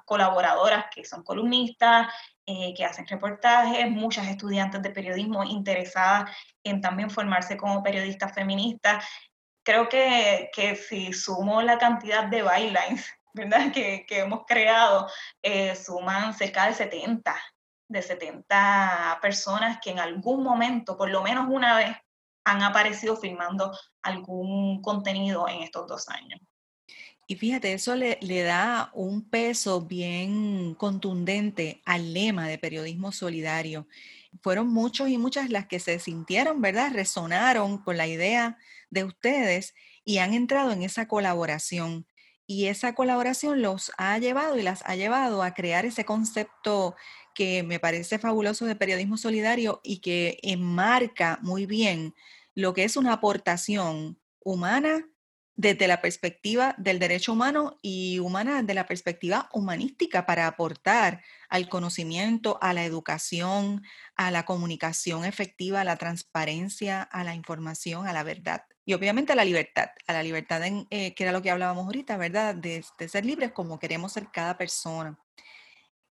colaboradoras 0.05 0.85
que 0.95 1.05
son 1.05 1.25
columnistas, 1.25 2.07
eh, 2.47 2.73
que 2.77 2.85
hacen 2.85 3.09
reportajes, 3.09 3.91
muchas 3.91 4.29
estudiantes 4.29 4.83
de 4.83 4.91
periodismo 4.91 5.43
interesadas 5.43 6.31
en 6.63 6.81
también 6.81 7.11
formarse 7.11 7.57
como 7.57 7.83
periodistas 7.83 8.33
feministas. 8.35 9.05
Creo 9.65 9.89
que, 9.89 10.49
que 10.55 10.77
si 10.77 11.13
sumo 11.13 11.61
la 11.61 11.77
cantidad 11.77 12.27
de 12.27 12.43
bylines 12.45 13.05
¿verdad? 13.35 13.73
Que, 13.73 14.07
que 14.07 14.21
hemos 14.21 14.45
creado, 14.47 15.09
eh, 15.43 15.75
suman 15.75 16.35
cerca 16.35 16.67
de 16.67 16.75
70, 16.75 17.35
de 17.89 18.03
70 18.03 19.19
personas 19.21 19.79
que 19.83 19.91
en 19.91 19.99
algún 19.99 20.45
momento, 20.45 20.97
por 20.97 21.11
lo 21.11 21.25
menos 21.25 21.49
una 21.51 21.79
vez, 21.79 21.97
han 22.45 22.63
aparecido 22.63 23.17
filmando 23.17 23.77
algún 24.03 24.81
contenido 24.83 25.49
en 25.49 25.63
estos 25.63 25.89
dos 25.89 26.09
años. 26.09 26.41
Y 27.27 27.37
fíjate, 27.37 27.73
eso 27.73 27.95
le, 27.95 28.43
da 28.43 28.91
un 28.95 29.23
peso 29.23 29.83
bien 29.83 30.75
contundente 30.75 31.81
al 31.85 32.13
lema 32.13 32.49
de 32.49 32.59
periodismo 32.59 33.13
solidario. 33.13 33.87
Fueron 34.43 34.69
muchos 34.69 35.09
y 35.09 35.19
muchas 35.19 35.51
las 35.51 35.67
que 35.67 35.79
se 35.79 35.99
sintieron, 35.99 36.61
¿verdad? 36.61 36.93
Resonaron 36.93 37.79
con 37.79 37.97
la 37.97 38.07
idea 38.07 38.59
de 38.91 39.05
ustedes 39.05 39.75
y 40.05 40.19
han 40.19 40.35
entrado 40.35 40.73
en 40.73 40.83
esa 40.83 41.07
colaboración. 41.07 42.07
Y 42.47 42.67
esa 42.67 42.95
colaboración 42.95 43.63
los 43.63 43.93
ha 43.97 44.19
llevado 44.19 44.59
y 44.59 44.63
las 44.63 44.83
ha 44.85 44.97
llevado 44.97 45.43
a 45.43 45.55
crear 45.55 45.87
ese 45.87 46.05
concepto 46.05 46.97
que 47.35 47.63
me 47.63 47.79
parece 47.79 48.19
fabuloso 48.19 48.67
de 48.67 48.77
periodismo 48.77 49.17
solidario 49.17 49.81
y 49.83 50.01
que 50.01 50.39
enmarca 50.43 51.39
muy 51.43 51.67
bien 51.67 52.15
lo 52.55 52.75
que 52.75 52.85
es 52.85 52.97
una 52.97 53.15
aportación 53.15 54.19
humana 54.41 55.07
desde 55.55 55.87
la 55.87 56.01
perspectiva 56.01 56.75
del 56.79 56.99
derecho 56.99 57.33
humano 57.33 57.79
y 57.83 58.19
humana 58.19 58.63
desde 58.63 58.75
la 58.75 58.87
perspectiva 58.87 59.49
humanística 59.53 60.27
para 60.27 60.47
aportar 60.47 61.23
al 61.49 61.69
conocimiento, 61.69 62.59
a 62.63 62.73
la 62.73 62.85
educación, 62.85 63.83
a 64.17 64.31
la 64.31 64.45
comunicación 64.45 65.25
efectiva, 65.25 65.83
a 65.83 65.85
la 65.85 65.97
transparencia, 65.97 67.03
a 67.03 67.25
la 67.25 67.35
información, 67.35 68.07
a 68.07 68.13
la 68.13 68.23
verdad 68.23 68.65
y 68.85 68.95
obviamente 68.95 69.33
a 69.33 69.37
la 69.37 69.45
libertad, 69.45 69.91
a 70.07 70.13
la 70.13 70.23
libertad 70.23 70.65
en, 70.65 70.87
eh, 70.91 71.15
que 71.15 71.23
era 71.23 71.33
lo 71.33 71.43
que 71.43 71.51
hablábamos 71.51 71.87
ahorita, 71.87 72.17
¿verdad? 72.17 72.55
De, 72.55 72.85
de 72.99 73.09
ser 73.09 73.25
libres 73.25 73.53
como 73.53 73.79
queremos 73.79 74.13
ser 74.13 74.29
cada 74.33 74.59
persona. 74.59 75.19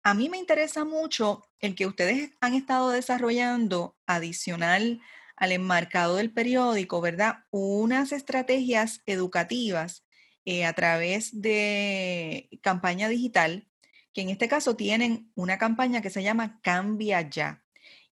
A 0.03 0.13
mí 0.13 0.29
me 0.29 0.38
interesa 0.38 0.86
mucho 0.86 1.43
el 1.60 1.75
que 1.75 1.86
ustedes 1.86 2.31
han 2.41 2.53
estado 2.53 2.89
desarrollando 2.89 3.98
adicional 4.07 5.01
al 5.41 5.51
enmarcado 5.53 6.17
del 6.17 6.31
periódico, 6.31 7.01
¿verdad? 7.01 7.45
Unas 7.50 8.12
estrategias 8.12 9.01
educativas 9.07 10.05
eh, 10.45 10.65
a 10.65 10.74
través 10.74 11.41
de 11.41 12.48
campaña 12.62 13.10
digital, 13.10 13.67
que 14.13 14.21
en 14.21 14.29
este 14.29 14.48
caso 14.48 14.75
tienen 14.75 15.31
una 15.33 15.57
campaña 15.57 16.00
que 16.00 16.12
se 16.12 16.21
llama 16.21 16.60
Cambia 16.62 17.27
Ya. 17.27 17.63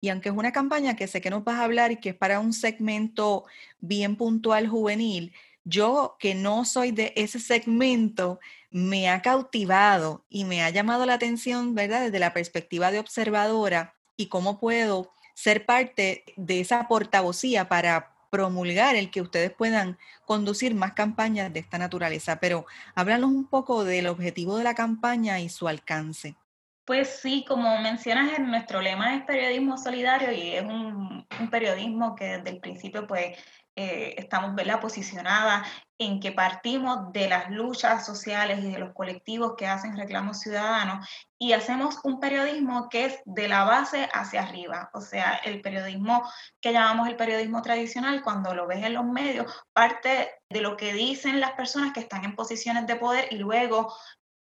Y 0.01 0.09
aunque 0.09 0.29
es 0.29 0.35
una 0.35 0.51
campaña 0.51 0.95
que 0.95 1.05
sé 1.05 1.21
que 1.21 1.29
nos 1.29 1.43
vas 1.43 1.59
a 1.59 1.65
hablar 1.65 1.91
y 1.91 1.97
que 1.97 2.09
es 2.09 2.15
para 2.15 2.39
un 2.39 2.51
segmento 2.51 3.45
bien 3.79 4.15
puntual 4.15 4.67
juvenil, 4.67 5.31
yo 5.63 6.17
que 6.19 6.33
no 6.33 6.65
soy 6.65 6.89
de 6.91 7.13
ese 7.15 7.39
segmento, 7.39 8.39
me 8.71 9.07
ha 9.07 9.21
cautivado 9.21 10.25
y 10.29 10.45
me 10.45 10.63
ha 10.63 10.71
llamado 10.71 11.05
la 11.05 11.13
atención, 11.13 11.75
¿verdad? 11.75 12.05
Desde 12.05 12.17
la 12.17 12.33
perspectiva 12.33 12.89
de 12.89 12.97
observadora 12.97 13.93
y 14.17 14.29
cómo 14.29 14.59
puedo 14.59 15.11
ser 15.39 15.65
parte 15.65 16.25
de 16.35 16.59
esa 16.59 16.89
portavocía 16.89 17.69
para 17.69 18.11
promulgar 18.29 18.97
el 18.97 19.09
que 19.09 19.21
ustedes 19.21 19.51
puedan 19.51 19.97
conducir 20.25 20.75
más 20.75 20.91
campañas 20.91 21.53
de 21.53 21.61
esta 21.61 21.77
naturaleza. 21.77 22.41
Pero 22.41 22.65
háblanos 22.93 23.31
un 23.31 23.47
poco 23.47 23.85
del 23.85 24.07
objetivo 24.07 24.57
de 24.57 24.65
la 24.65 24.75
campaña 24.75 25.39
y 25.39 25.47
su 25.47 25.69
alcance. 25.69 26.35
Pues 26.83 27.21
sí, 27.21 27.45
como 27.47 27.79
mencionas, 27.79 28.37
en 28.37 28.47
nuestro 28.47 28.81
lema 28.81 29.15
es 29.15 29.23
periodismo 29.23 29.77
solidario 29.77 30.29
y 30.33 30.55
es 30.55 30.63
un, 30.63 31.25
un 31.39 31.49
periodismo 31.49 32.15
que 32.15 32.25
desde 32.25 32.49
el 32.49 32.59
principio 32.59 33.07
pues 33.07 33.37
eh, 33.75 34.15
estamos 34.17 34.55
¿verdad? 34.55 34.81
posicionadas 34.81 35.67
en 35.99 36.19
que 36.19 36.31
partimos 36.31 37.11
de 37.11 37.27
las 37.27 37.49
luchas 37.49 38.05
sociales 38.05 38.59
y 38.59 38.71
de 38.71 38.79
los 38.79 38.93
colectivos 38.93 39.55
que 39.57 39.67
hacen 39.67 39.97
reclamos 39.97 40.39
ciudadanos 40.39 41.07
y 41.37 41.53
hacemos 41.53 41.99
un 42.03 42.19
periodismo 42.19 42.87
que 42.89 43.05
es 43.05 43.19
de 43.25 43.47
la 43.47 43.65
base 43.65 44.09
hacia 44.13 44.43
arriba, 44.43 44.89
o 44.93 45.01
sea, 45.01 45.35
el 45.43 45.61
periodismo 45.61 46.23
que 46.61 46.71
llamamos 46.71 47.07
el 47.07 47.17
periodismo 47.17 47.61
tradicional, 47.61 48.21
cuando 48.23 48.53
lo 48.53 48.67
ves 48.67 48.83
en 48.83 48.93
los 48.93 49.05
medios, 49.05 49.51
parte 49.73 50.31
de 50.49 50.61
lo 50.61 50.77
que 50.77 50.93
dicen 50.93 51.39
las 51.39 51.51
personas 51.51 51.93
que 51.93 51.99
están 51.99 52.23
en 52.23 52.35
posiciones 52.35 52.87
de 52.87 52.95
poder 52.95 53.27
y 53.31 53.37
luego 53.37 53.93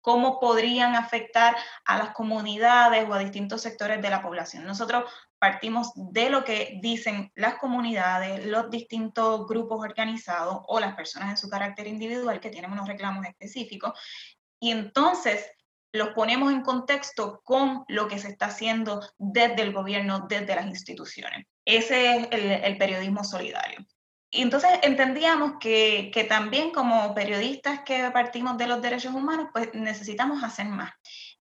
cómo 0.01 0.41
podrían 0.41 0.95
afectar 0.95 1.57
a 1.85 1.99
las 1.99 2.11
comunidades 2.11 3.09
o 3.09 3.15
a 3.15 3.19
distintos 3.19 3.63
sectores 3.63 4.01
de 4.01 4.11
la 4.11 4.23
población. 4.23 4.65
Nosotros 4.65 5.05
partimos 5.39 5.93
de 5.95 6.31
lo 6.31 6.45
que 6.45 6.79
dicen 6.83 7.33
las 7.35 7.55
comunidades, 7.57 8.45
los 8.47 8.71
distintos 8.71 9.47
grupos 9.47 9.81
organizados 9.81 10.59
o 10.69 10.81
las 10.81 10.95
personas 10.95 11.31
en 11.31 11.37
su 11.37 11.49
carácter 11.49 11.87
individual 11.87 12.41
que 12.41 12.51
tienen 12.51 12.73
unos 12.73 12.89
reclamos 12.89 13.27
específicos. 13.27 13.99
Y 14.61 14.71
entonces 14.71 15.51
los 15.93 16.11
ponemos 16.11 16.53
en 16.53 16.63
contexto 16.63 17.41
con 17.45 17.85
lo 17.89 18.07
que 18.07 18.19
se 18.19 18.29
está 18.29 18.47
haciendo 18.47 19.01
desde 19.19 19.63
el 19.63 19.73
gobierno, 19.73 20.27
desde 20.29 20.55
las 20.55 20.67
instituciones. 20.67 21.47
Ese 21.65 22.17
es 22.17 22.29
el, 22.31 22.79
periodismo 22.79 23.25
solidario. 23.25 23.85
Y 24.31 24.43
entonces 24.43 24.71
entendíamos 24.83 25.55
que, 25.61 26.11
que, 26.15 26.25
también 26.25 26.71
como 26.71 27.15
periodistas 27.15 27.81
que 27.81 28.11
partimos 28.11 28.57
de 28.59 28.69
los 28.69 28.81
derechos 28.81 29.13
humanos, 29.13 29.49
pues 29.53 29.71
necesitamos 29.75 30.45
hacer 30.45 30.67
más. 30.67 30.93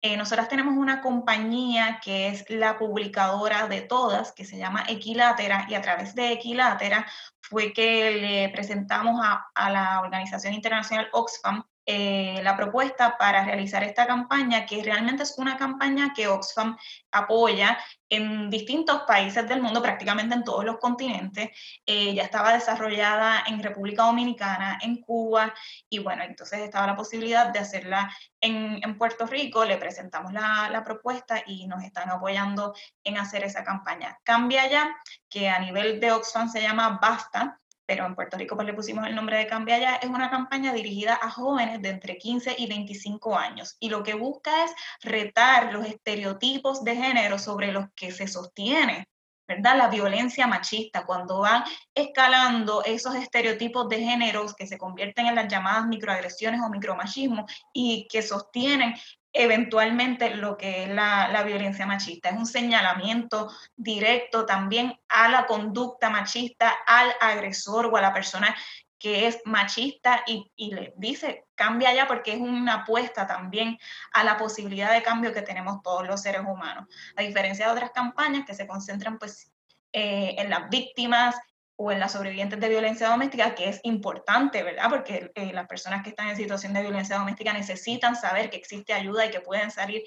Eh, 0.02 0.16
nosotras 0.16 0.48
tenemos 0.48 0.76
una 0.76 1.00
compañía 1.00 2.00
que 2.04 2.28
es 2.28 2.44
la 2.48 2.78
publicadora 2.78 3.66
de 3.66 3.80
todas, 3.80 4.32
que 4.32 4.44
se 4.44 4.56
llama 4.56 4.84
Equilátera, 4.88 5.66
y 5.68 5.74
a 5.74 5.82
través 5.82 6.14
de 6.14 6.32
Equilátera 6.32 7.06
fue 7.40 7.72
que 7.72 8.12
le 8.12 8.48
presentamos 8.50 9.20
a, 9.24 9.46
a 9.54 9.70
la 9.70 10.00
organización 10.00 10.54
internacional 10.54 11.08
Oxfam 11.12 11.64
eh, 11.88 12.40
la 12.42 12.56
propuesta 12.56 13.16
para 13.16 13.44
realizar 13.44 13.84
esta 13.84 14.08
campaña, 14.08 14.66
que 14.66 14.82
realmente 14.82 15.22
es 15.22 15.38
una 15.38 15.56
campaña 15.56 16.12
que 16.14 16.26
Oxfam 16.26 16.76
apoya 17.12 17.78
en 18.08 18.50
distintos 18.50 19.02
países 19.02 19.48
del 19.48 19.62
mundo, 19.62 19.80
prácticamente 19.80 20.34
en 20.34 20.42
todos 20.42 20.64
los 20.64 20.78
continentes. 20.78 21.50
Eh, 21.86 22.12
ya 22.12 22.24
estaba 22.24 22.52
desarrollada 22.52 23.44
en 23.46 23.62
República 23.62 24.02
Dominicana, 24.02 24.78
en 24.82 25.00
Cuba, 25.00 25.54
y 25.88 26.00
bueno, 26.00 26.24
entonces 26.24 26.58
estaba 26.58 26.88
la 26.88 26.96
posibilidad 26.96 27.52
de 27.52 27.60
hacerla 27.60 28.12
en, 28.40 28.98
Puerto 28.98 29.26
Rico. 29.26 29.64
Le 29.64 29.76
presentamos 29.76 30.32
la, 30.32 30.68
la, 30.70 30.82
propuesta 30.82 31.42
y 31.46 31.68
nos 31.68 31.84
están 31.84 32.10
apoyando 32.10 32.74
en 33.04 33.18
hacer 33.18 33.44
esa 33.44 33.62
campaña. 33.62 34.18
Cambia 34.24 34.68
ya, 34.68 34.96
que 35.28 35.48
a 35.48 35.60
nivel 35.60 36.00
de 36.00 36.12
Oxfam 36.12 36.48
se 36.48 36.62
llama 36.62 36.98
Basta, 37.00 37.60
pero 37.86 38.04
en 38.04 38.14
Puerto 38.14 38.36
Rico 38.36 38.56
pues 38.56 38.66
le 38.66 38.74
pusimos 38.74 39.06
el 39.06 39.14
nombre 39.14 39.38
de 39.38 39.46
Cambia 39.46 39.78
Ya, 39.78 39.96
es 39.96 40.10
una 40.10 40.30
campaña 40.30 40.72
dirigida 40.72 41.18
a 41.20 41.30
jóvenes 41.30 41.80
de 41.80 41.90
entre 41.90 42.18
15 42.18 42.56
y 42.58 42.66
25 42.66 43.36
años 43.36 43.76
y 43.80 43.88
lo 43.88 44.02
que 44.02 44.14
busca 44.14 44.64
es 44.64 44.74
retar 45.02 45.72
los 45.72 45.86
estereotipos 45.86 46.84
de 46.84 46.96
género 46.96 47.38
sobre 47.38 47.72
los 47.72 47.86
que 47.94 48.10
se 48.10 48.26
sostiene, 48.26 49.08
¿verdad? 49.46 49.76
La 49.76 49.88
violencia 49.88 50.46
machista, 50.46 51.04
cuando 51.04 51.40
van 51.40 51.64
escalando 51.94 52.84
esos 52.84 53.14
estereotipos 53.14 53.88
de 53.88 54.00
géneros 54.00 54.54
que 54.54 54.66
se 54.66 54.78
convierten 54.78 55.26
en 55.26 55.34
las 55.34 55.48
llamadas 55.48 55.86
microagresiones 55.86 56.60
o 56.60 56.70
micromachismo 56.70 57.46
y 57.72 58.06
que 58.10 58.22
sostienen 58.22 58.94
eventualmente 59.36 60.34
lo 60.34 60.56
que 60.56 60.84
es 60.84 60.88
la, 60.88 61.42
violencia 61.44 61.86
machista. 61.86 62.30
Es 62.30 62.36
un 62.36 62.46
señalamiento 62.46 63.50
directo 63.76 64.46
también 64.46 64.98
a 65.08 65.28
la 65.28 65.46
conducta 65.46 66.10
machista, 66.10 66.74
al 66.86 67.12
agresor 67.20 67.86
o 67.86 67.96
a 67.96 68.00
la 68.00 68.14
persona 68.14 68.56
que 68.98 69.26
es 69.26 69.40
machista 69.44 70.22
y, 70.26 70.50
y, 70.56 70.74
le 70.74 70.94
dice, 70.96 71.46
cambia 71.54 71.94
ya 71.94 72.06
porque 72.06 72.32
es 72.32 72.38
una 72.38 72.82
apuesta 72.82 73.26
también 73.26 73.78
a 74.12 74.24
la 74.24 74.36
posibilidad 74.36 74.92
de 74.92 75.02
cambio 75.02 75.32
que 75.32 75.42
tenemos 75.42 75.82
todos 75.82 76.06
los 76.06 76.22
seres 76.22 76.42
humanos. 76.42 76.86
A 77.14 77.22
diferencia 77.22 77.66
de 77.66 77.72
otras 77.72 77.90
campañas 77.90 78.46
que 78.46 78.54
se 78.54 78.66
concentran 78.66 79.18
pues 79.18 79.52
eh, 79.92 80.34
en 80.38 80.50
las 80.50 80.68
víctimas 80.70 81.36
o 81.76 81.92
en 81.92 82.00
las 82.00 82.12
sobrevivientes 82.12 82.58
de 82.58 82.68
violencia 82.70 83.08
doméstica, 83.08 83.54
que 83.54 83.68
es 83.68 83.80
importante, 83.82 84.62
¿verdad? 84.62 84.88
Porque 84.88 85.30
eh, 85.34 85.52
las 85.52 85.66
personas 85.66 86.02
que 86.02 86.10
están 86.10 86.28
en 86.28 86.36
situación 86.36 86.72
de 86.72 86.80
violencia 86.80 87.18
doméstica 87.18 87.52
necesitan 87.52 88.16
saber 88.16 88.48
que 88.48 88.56
existe 88.56 88.94
ayuda 88.94 89.26
y 89.26 89.30
que 89.30 89.40
pueden 89.40 89.70
salir 89.70 90.02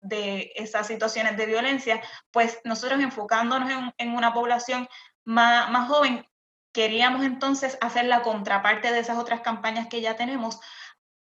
de 0.00 0.52
esas 0.56 0.88
situaciones 0.88 1.36
de 1.36 1.46
violencia, 1.46 2.02
pues 2.32 2.60
nosotros 2.64 3.00
enfocándonos 3.00 3.70
en, 3.70 3.94
en 3.96 4.16
una 4.16 4.34
población 4.34 4.88
más, 5.24 5.70
más 5.70 5.88
joven, 5.88 6.26
queríamos 6.74 7.24
entonces 7.24 7.78
hacer 7.80 8.04
la 8.04 8.20
contraparte 8.20 8.92
de 8.92 8.98
esas 8.98 9.16
otras 9.16 9.40
campañas 9.40 9.86
que 9.88 10.02
ya 10.02 10.16
tenemos, 10.16 10.60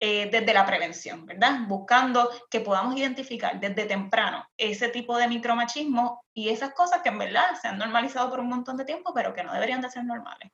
eh, 0.01 0.29
desde 0.31 0.55
la 0.55 0.65
prevención, 0.65 1.27
¿verdad? 1.27 1.63
Buscando 1.67 2.31
que 2.51 2.61
podamos 2.61 2.97
identificar 2.97 3.59
desde 3.59 3.85
temprano 3.85 4.47
ese 4.57 4.91
tipo 4.91 5.17
de 5.17 5.27
micromachismo 5.27 6.23
y 6.33 6.51
esas 6.51 6.73
cosas 6.73 7.03
que 7.03 7.09
en 7.09 7.19
verdad 7.19 7.47
se 7.61 7.67
han 7.67 7.79
normalizado 7.79 8.31
por 8.31 8.39
un 8.39 8.49
montón 8.49 8.77
de 8.77 8.85
tiempo, 8.85 9.13
pero 9.13 9.35
que 9.35 9.43
no 9.43 9.53
deberían 9.53 9.81
de 9.81 9.91
ser 9.91 10.05
normales. 10.05 10.53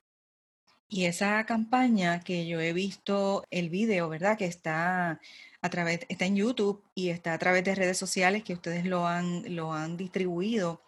Y 0.88 1.04
esa 1.04 1.44
campaña 1.44 2.20
que 2.20 2.46
yo 2.46 2.58
he 2.60 2.72
visto 2.72 3.44
el 3.50 3.69
video, 3.69 4.08
¿verdad? 4.08 4.38
Que 4.38 4.47
está 4.47 5.21
a 5.60 5.69
través, 5.69 6.00
está 6.08 6.25
en 6.25 6.36
YouTube 6.36 6.82
y 6.95 7.10
está 7.10 7.34
a 7.34 7.38
través 7.38 7.64
de 7.64 7.75
redes 7.75 7.99
sociales 7.99 8.45
que 8.45 8.54
ustedes 8.54 8.86
lo 8.86 9.06
han, 9.06 9.54
lo 9.54 9.75
han 9.75 9.99
distribuido. 9.99 10.80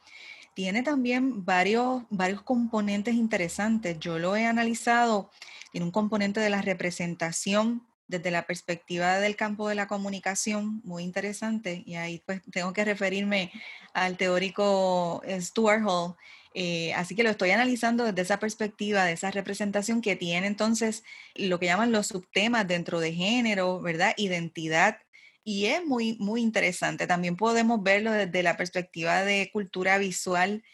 Tiene 0.57 0.83
también 0.83 1.45
varios, 1.45 2.05
varios 2.09 2.41
componentes 2.41 3.15
interesantes. 3.15 3.99
Yo 4.01 4.19
lo 4.19 4.37
he 4.37 4.47
analizado. 4.47 5.31
Tiene 5.71 5.85
un 5.85 5.91
componente 5.91 6.41
de 6.41 6.49
la 6.49 6.63
representación 6.63 7.87
desde 8.09 8.31
la 8.31 8.47
perspectiva 8.47 9.19
del 9.19 9.37
campo 9.37 9.69
de 9.69 9.75
la 9.75 9.87
comunicación, 9.87 10.81
muy 10.83 11.03
interesante, 11.03 11.83
y 11.85 11.97
ahí 11.97 12.23
pues 12.25 12.41
tengo 12.51 12.73
que 12.73 12.87
referirme 12.87 13.53
al 13.93 14.17
teórico 14.17 15.21
eh, 15.27 15.43
Stuart 15.43 15.83
Hall, 15.87 16.15
eh, 16.55 16.95
así 16.95 17.15
que 17.15 17.23
lo 17.23 17.29
estoy 17.29 17.51
analizando 17.51 18.05
desde 18.05 18.23
esa 18.23 18.39
perspectiva, 18.39 19.05
de 19.05 19.13
esa 19.13 19.31
representación 19.31 20.01
que 20.01 20.17
tiene 20.17 20.47
entonces 20.47 21.05
lo 21.35 21.59
que 21.59 21.67
llaman 21.67 21.93
los 21.93 22.07
subtemas 22.07 22.67
dentro 22.67 22.99
de 22.99 23.13
género, 23.13 23.83
¿verdad? 23.83 24.15
Identidad. 24.17 25.01
Y 25.49 25.67
es 25.67 25.87
muy, 25.87 26.17
muy 26.19 26.43
interesante. 26.43 27.07
También 27.07 27.37
podemos 27.37 27.81
verlo 27.81 28.11
desde 28.11 28.43
la 28.43 28.57
perspectiva 28.57 29.23
de 29.23 29.49
cultura 29.53 29.97
visual 29.97 30.65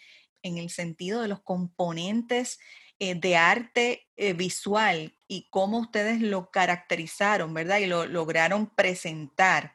en 0.43 0.57
el 0.57 0.71
sentido 0.71 1.21
de 1.21 1.29
los 1.29 1.43
componentes 1.43 2.59
eh, 2.99 3.15
de 3.15 3.37
arte 3.37 4.09
eh, 4.17 4.33
visual 4.33 5.15
y 5.29 5.47
cómo 5.51 5.79
ustedes 5.79 6.23
lo 6.23 6.51
caracterizaron, 6.51 7.53
¿verdad? 7.53 7.81
Y 7.81 7.87
lo 7.87 8.07
lograron 8.07 8.67
presentar. 8.75 9.75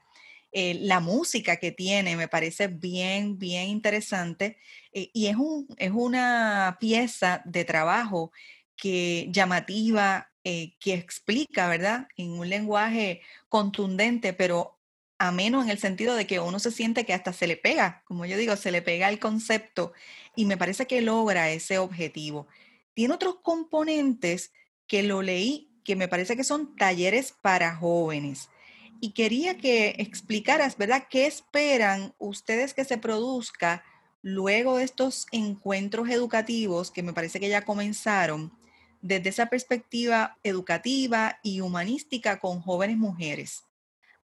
Eh, 0.52 0.80
la 0.82 1.00
música 1.00 1.58
que 1.58 1.72
tiene 1.72 2.16
me 2.16 2.28
parece 2.28 2.68
bien, 2.68 3.38
bien 3.38 3.70
interesante 3.70 4.58
y 4.92 5.28
es, 5.28 5.36
un, 5.36 5.68
es 5.78 5.92
una 5.92 6.78
pieza 6.80 7.44
de 7.46 7.66
trabajo 7.66 8.32
que 8.76 9.28
llamativa, 9.30 10.32
que 10.44 10.94
explica, 10.94 11.68
¿verdad? 11.68 12.08
En 12.16 12.32
un 12.32 12.50
lenguaje 12.50 13.22
contundente, 13.50 14.34
pero 14.34 14.77
ameno 15.20 15.62
en 15.62 15.70
el 15.70 15.80
sentido 15.80 16.16
de 16.16 16.28
que 16.28 16.40
uno 16.40 16.60
se 16.60 16.72
siente 16.72 17.06
que 17.06 17.14
hasta 17.14 17.34
se 17.34 17.48
le 17.48 17.58
pega, 17.58 18.04
como 18.06 18.26
yo 18.26 18.38
digo, 18.38 18.56
se 18.56 18.72
le 18.72 18.82
pega 18.82 19.10
el 19.10 19.20
concepto 19.20 19.94
y 20.36 20.46
me 20.46 20.58
parece 20.58 20.86
que 20.86 21.02
logra 21.02 21.50
ese 21.50 21.78
objetivo. 21.80 22.48
Tiene 22.94 23.14
otros 23.14 23.38
componentes 23.42 24.52
que 24.88 25.04
lo 25.04 25.22
leí 25.22 25.68
que 25.84 25.96
me 25.96 26.10
parece 26.10 26.36
que 26.36 26.44
son 26.44 26.76
talleres 26.76 27.34
para 27.42 27.74
jóvenes. 27.76 28.50
Y 29.00 29.12
quería 29.12 29.58
que 29.58 29.96
explicaras, 30.00 30.78
¿verdad? 30.78 31.08
¿Qué 31.10 31.26
esperan 31.28 32.14
ustedes 32.18 32.74
que 32.74 32.84
se 32.84 32.98
produzca 32.98 33.86
luego 34.22 34.78
de 34.78 34.84
estos 34.84 35.28
encuentros 35.32 36.10
educativos 36.10 36.92
que 36.92 37.04
me 37.04 37.14
parece 37.14 37.40
que 37.40 37.48
ya 37.48 37.64
comenzaron 37.64 38.52
desde 39.02 39.30
esa 39.30 39.46
perspectiva 39.46 40.38
educativa 40.44 41.40
y 41.42 41.62
humanística 41.62 42.40
con 42.40 42.60
jóvenes 42.60 42.98
mujeres? 42.98 43.67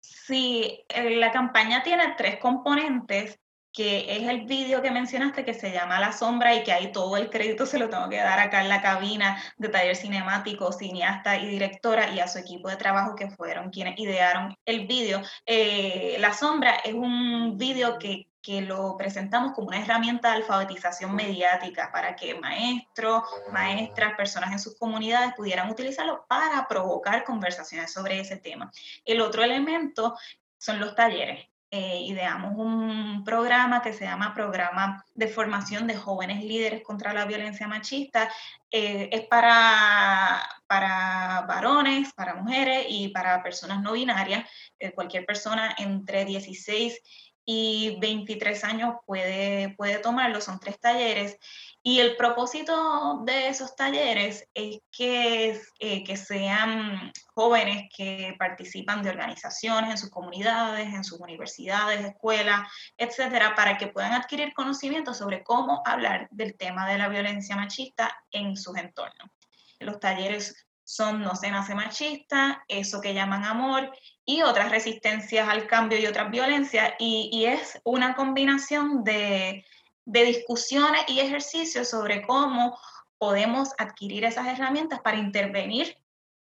Sí, 0.01 0.83
eh, 0.89 1.15
la 1.17 1.31
campaña 1.31 1.83
tiene 1.83 2.15
tres 2.17 2.37
componentes 2.37 3.39
que 3.73 4.17
es 4.17 4.27
el 4.27 4.45
vídeo 4.45 4.81
que 4.81 4.91
mencionaste 4.91 5.45
que 5.45 5.53
se 5.53 5.71
llama 5.71 5.99
La 5.99 6.11
Sombra 6.11 6.53
y 6.55 6.63
que 6.63 6.73
ahí 6.73 6.91
todo 6.91 7.15
el 7.17 7.29
crédito 7.29 7.65
se 7.65 7.79
lo 7.79 7.89
tengo 7.89 8.09
que 8.09 8.17
dar 8.17 8.39
acá 8.39 8.61
en 8.61 8.69
la 8.69 8.81
cabina 8.81 9.41
de 9.57 9.69
taller 9.69 9.95
cinemático, 9.95 10.71
cineasta 10.73 11.37
y 11.37 11.47
directora 11.47 12.13
y 12.13 12.19
a 12.19 12.27
su 12.27 12.39
equipo 12.39 12.69
de 12.69 12.75
trabajo 12.75 13.15
que 13.15 13.29
fueron 13.29 13.69
quienes 13.69 13.97
idearon 13.97 14.55
el 14.65 14.87
vídeo. 14.87 15.21
Eh, 15.45 16.17
la 16.19 16.33
Sombra 16.33 16.75
es 16.83 16.93
un 16.93 17.57
vídeo 17.57 17.97
que, 17.97 18.27
que 18.41 18.61
lo 18.61 18.97
presentamos 18.97 19.53
como 19.53 19.67
una 19.67 19.81
herramienta 19.81 20.29
de 20.29 20.37
alfabetización 20.37 21.15
mediática 21.15 21.91
para 21.91 22.15
que 22.15 22.35
maestros, 22.35 23.23
maestras, 23.51 24.15
personas 24.15 24.51
en 24.51 24.59
sus 24.59 24.77
comunidades 24.77 25.33
pudieran 25.35 25.69
utilizarlo 25.69 26.25
para 26.27 26.67
provocar 26.67 27.23
conversaciones 27.23 27.91
sobre 27.91 28.19
ese 28.19 28.37
tema. 28.37 28.71
El 29.05 29.21
otro 29.21 29.43
elemento 29.43 30.15
son 30.57 30.79
los 30.79 30.95
talleres 30.95 31.51
eh, 31.73 32.01
ideamos 32.05 32.51
un 32.57 33.23
programa 33.23 33.81
que 33.81 33.93
se 33.93 34.03
llama 34.03 34.33
Programa 34.33 35.05
de 35.15 35.29
Formación 35.29 35.87
de 35.87 35.95
Jóvenes 35.95 36.43
Líderes 36.43 36.83
contra 36.83 37.13
la 37.13 37.23
Violencia 37.23 37.65
Machista. 37.65 38.29
Eh, 38.69 39.07
es 39.09 39.21
para, 39.27 40.41
para 40.67 41.45
varones, 41.47 42.11
para 42.11 42.35
mujeres 42.35 42.87
y 42.89 43.07
para 43.07 43.41
personas 43.41 43.81
no 43.81 43.93
binarias. 43.93 44.49
Eh, 44.79 44.91
cualquier 44.91 45.25
persona 45.25 45.73
entre 45.77 46.25
16 46.25 46.99
y 46.99 47.30
23 47.99 48.63
años 48.63 48.95
puede, 49.05 49.75
puede 49.75 49.99
tomarlo, 49.99 50.41
son 50.41 50.59
tres 50.59 50.79
talleres. 50.79 51.37
Y 51.83 51.99
el 51.99 52.15
propósito 52.15 53.21
de 53.25 53.47
esos 53.47 53.75
talleres 53.75 54.47
es 54.53 54.79
que, 54.91 55.59
eh, 55.79 56.03
que 56.03 56.17
sean 56.17 57.11
jóvenes 57.33 57.89
que 57.95 58.35
participan 58.37 59.01
de 59.01 59.09
organizaciones 59.09 59.89
en 59.89 59.97
sus 59.97 60.11
comunidades, 60.11 60.93
en 60.93 61.03
sus 61.03 61.19
universidades, 61.19 62.05
escuelas, 62.05 62.61
etcétera, 62.97 63.55
para 63.55 63.77
que 63.77 63.87
puedan 63.87 64.13
adquirir 64.13 64.53
conocimiento 64.53 65.13
sobre 65.13 65.43
cómo 65.43 65.81
hablar 65.85 66.27
del 66.29 66.55
tema 66.55 66.87
de 66.87 66.99
la 66.99 67.07
violencia 67.07 67.55
machista 67.55 68.15
en 68.31 68.55
sus 68.55 68.77
entornos. 68.77 69.29
Los 69.79 69.99
talleres 69.99 70.67
son 70.83 71.21
No 71.21 71.35
se 71.35 71.51
nace 71.51 71.75
machista, 71.75 72.63
eso 72.67 73.01
que 73.01 73.13
llaman 73.13 73.45
amor 73.45 73.91
y 74.25 74.41
otras 74.41 74.71
resistencias 74.71 75.47
al 75.47 75.67
cambio 75.67 75.99
y 75.99 76.05
otras 76.05 76.31
violencias. 76.31 76.93
Y, 76.99 77.45
es 77.45 77.79
una 77.83 78.15
combinación 78.15 79.03
de, 79.03 79.65
de, 80.05 80.23
discusiones 80.23 81.01
y 81.07 81.19
ejercicios 81.19 81.89
sobre 81.89 82.21
cómo 82.21 82.77
podemos 83.17 83.69
adquirir 83.77 84.25
esas 84.25 84.47
herramientas 84.47 84.99
para 85.01 85.17
intervenir 85.17 85.97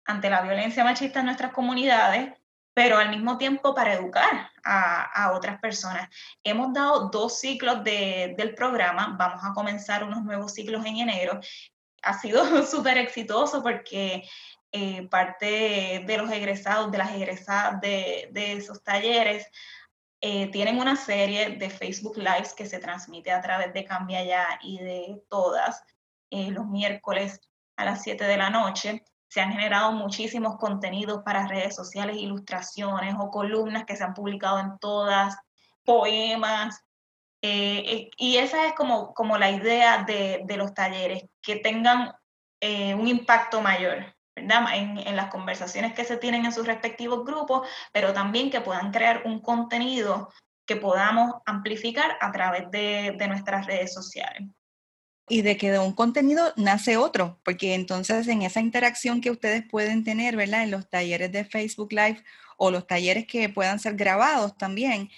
ante 0.04 0.30
la 0.30 0.42
violencia 0.42 0.84
machista 0.84 1.20
en 1.20 1.26
nuestras 1.26 1.52
comunidades, 1.52 2.32
pero 2.74 2.98
al 2.98 3.10
mismo 3.10 3.38
tiempo 3.38 3.74
para 3.74 3.94
educar 3.94 4.50
a, 4.64 5.32
otras 5.32 5.60
personas. 5.60 6.08
Hemos 6.42 6.72
dado 6.72 7.08
dos 7.08 7.38
ciclos 7.38 7.84
del 7.84 8.54
programa, 8.54 9.14
vamos 9.18 9.40
a 9.44 9.52
comenzar 9.52 10.04
unos 10.04 10.24
nuevos 10.24 10.52
ciclos 10.52 10.84
en 10.84 10.96
enero. 10.98 11.40
Ha 12.04 12.18
sido 12.18 12.44
súper 12.66 12.98
exitoso 12.98 13.62
porque 13.62 14.24
eh, 14.72 15.08
parte 15.08 16.02
de 16.06 16.18
los 16.18 16.30
egresados, 16.30 16.90
de 16.90 16.98
las 16.98 17.12
egresadas 17.12 17.80
de, 17.80 18.30
esos 18.34 18.82
talleres, 18.82 19.46
eh, 20.20 20.50
tienen 20.50 20.78
una 20.78 20.96
serie 20.96 21.50
de 21.50 21.70
Facebook 21.70 22.16
Lives 22.16 22.54
que 22.54 22.66
se 22.66 22.78
transmite 22.78 23.30
a 23.30 23.40
través 23.40 23.72
de 23.72 23.84
Cambia 23.84 24.24
Ya 24.24 24.58
y 24.62 24.78
de 24.78 25.22
todas 25.28 25.82
eh, 26.30 26.50
los 26.50 26.66
miércoles 26.66 27.40
a 27.76 27.84
las 27.84 28.02
7 28.02 28.24
de 28.24 28.36
la 28.36 28.50
noche 28.50 29.04
se 29.34 29.40
han 29.40 29.52
generado 29.52 29.90
muchísimos 29.90 30.56
contenidos 30.58 31.22
para 31.24 31.48
redes 31.48 31.74
sociales, 31.74 32.16
ilustraciones 32.16 33.16
o 33.18 33.30
columnas 33.30 33.84
que 33.84 33.96
se 33.96 34.04
han 34.04 34.14
publicado 34.14 34.60
en 34.60 34.78
todas, 34.78 35.36
poemas. 35.84 36.83
Eh, 37.46 38.08
y 38.16 38.38
esa 38.38 38.66
es 38.66 38.72
como, 38.72 39.12
como 39.12 39.36
la 39.36 39.50
idea 39.50 40.04
de, 40.04 40.56
los 40.56 40.72
talleres, 40.72 41.24
que 41.42 41.56
tengan 41.56 42.12
eh, 42.60 42.94
un 42.94 43.06
impacto 43.06 43.60
mayor. 43.60 44.14
¿verdad? 44.34 44.64
En, 44.74 45.14
las 45.14 45.30
conversaciones 45.30 45.92
que 45.92 46.04
se 46.04 46.16
tienen 46.16 46.44
en 46.44 46.52
sus 46.52 46.66
respectivos 46.66 47.24
grupos, 47.24 47.68
pero 47.92 48.14
también 48.14 48.50
que 48.50 48.62
puedan 48.62 48.90
crear 48.90 49.22
un 49.26 49.40
contenido 49.40 50.32
que 50.66 50.76
podamos 50.76 51.34
amplificar 51.44 52.16
a 52.20 52.32
través 52.32 52.70
de 52.70 53.28
nuestras 53.28 53.66
redes 53.66 53.92
sociales 53.92 54.48
y 55.28 55.42
de 55.42 55.56
que 55.56 55.70
de 55.70 55.78
un 55.78 55.92
contenido 55.92 56.52
nace 56.56 56.96
otro, 56.96 57.40
porque 57.44 57.74
entonces 57.74 58.28
en 58.28 58.42
esa 58.42 58.60
interacción 58.60 59.20
que 59.20 59.30
ustedes 59.30 59.64
pueden 59.66 60.04
tener, 60.04 60.36
¿verdad? 60.36 60.64
En 60.64 60.70
los 60.70 60.88
talleres 60.88 61.32
de 61.32 61.44
Facebook 61.44 61.92
Live 61.92 62.22
o 62.56 62.70
los 62.70 62.86
talleres 62.86 63.26
que 63.26 63.48
puedan 63.48 63.78
ser 63.78 63.94
grabados 63.96 64.56
también, 64.56 65.10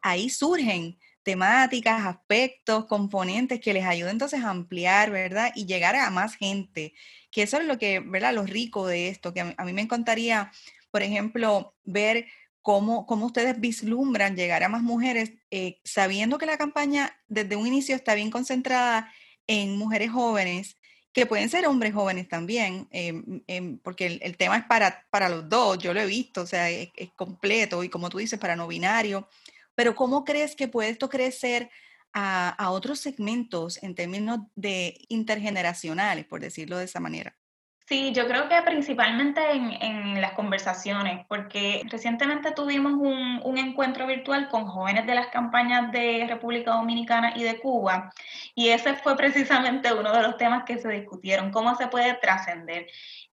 ahí 0.00 0.30
surgen 0.30 0.98
temáticas, 1.22 2.06
aspectos, 2.06 2.86
componentes 2.86 3.60
que 3.60 3.72
les 3.72 3.84
ayuden 3.84 4.12
entonces 4.12 4.42
a 4.42 4.50
ampliar, 4.50 5.10
¿verdad? 5.10 5.52
Y 5.54 5.66
llegar 5.66 5.96
a 5.96 6.10
más 6.10 6.34
gente, 6.34 6.94
que 7.30 7.42
eso 7.42 7.58
es 7.58 7.66
lo 7.66 7.78
que, 7.78 8.00
¿verdad? 8.00 8.34
Lo 8.34 8.44
rico 8.44 8.86
de 8.86 9.08
esto, 9.08 9.34
que 9.34 9.54
a 9.56 9.64
mí 9.64 9.72
me 9.72 9.82
encantaría, 9.82 10.50
por 10.90 11.02
ejemplo, 11.02 11.74
ver 11.84 12.26
cómo, 12.62 13.06
cómo 13.06 13.26
ustedes 13.26 13.60
vislumbran 13.60 14.36
llegar 14.36 14.62
a 14.62 14.68
más 14.68 14.82
mujeres, 14.82 15.32
eh, 15.50 15.80
sabiendo 15.84 16.38
que 16.38 16.46
la 16.46 16.58
campaña 16.58 17.18
desde 17.28 17.56
un 17.56 17.66
inicio 17.66 17.94
está 17.96 18.14
bien 18.14 18.30
concentrada 18.30 19.12
en 19.46 19.76
mujeres 19.76 20.10
jóvenes, 20.10 20.76
que 21.12 21.26
pueden 21.26 21.48
ser 21.48 21.66
hombres 21.66 21.92
jóvenes 21.92 22.28
también, 22.28 22.86
em, 22.92 23.42
em, 23.48 23.78
porque 23.78 24.20
el, 24.22 24.36
tema 24.36 24.58
es 24.58 24.64
para, 24.64 25.06
para 25.10 25.28
los 25.28 25.48
dos, 25.48 25.78
yo 25.78 25.92
lo 25.92 26.00
he 26.00 26.06
visto, 26.06 26.42
o 26.42 26.46
sea, 26.46 26.70
es, 26.70 26.90
completo 27.16 27.82
y 27.82 27.88
como 27.88 28.08
tú 28.10 28.18
dices, 28.18 28.38
para 28.38 28.54
no 28.54 28.68
binario, 28.68 29.28
pero 29.74 29.94
¿cómo 29.94 30.24
crees 30.24 30.56
que 30.56 30.68
puede 30.68 30.90
esto 30.90 31.08
crecer 31.08 31.70
a, 32.12 32.48
a 32.50 32.70
otros 32.70 33.00
segmentos 33.00 33.82
en 33.82 33.94
términos 33.94 34.40
de 34.54 34.98
intergeneracionales, 35.08 36.26
por 36.26 36.40
decirlo 36.40 36.78
de 36.78 36.84
esa 36.84 37.00
manera? 37.00 37.36
Sí, 37.90 38.12
yo 38.12 38.28
creo 38.28 38.48
que 38.48 38.54
principalmente 38.62 39.40
en, 39.50 40.20
las 40.20 40.34
conversaciones, 40.34 41.26
porque 41.26 41.82
recientemente 41.90 42.52
tuvimos 42.52 42.92
un, 42.92 43.40
un, 43.42 43.58
encuentro 43.58 44.06
virtual 44.06 44.48
con 44.48 44.66
jóvenes 44.66 45.08
de 45.08 45.16
las 45.16 45.26
campañas 45.26 45.90
de 45.90 46.24
República 46.28 46.70
Dominicana 46.70 47.32
y 47.34 47.42
de 47.42 47.58
Cuba, 47.58 48.12
y 48.54 48.68
ese 48.68 48.94
fue 48.94 49.16
precisamente 49.16 49.92
uno 50.00 50.12
de 50.12 50.22
los 50.22 50.36
temas 50.36 50.62
que 50.64 50.78
se 50.78 50.88
discutieron, 50.88 51.50
cómo 51.50 51.74
se 51.74 51.88
puede 51.88 52.14
trascender. 52.14 52.86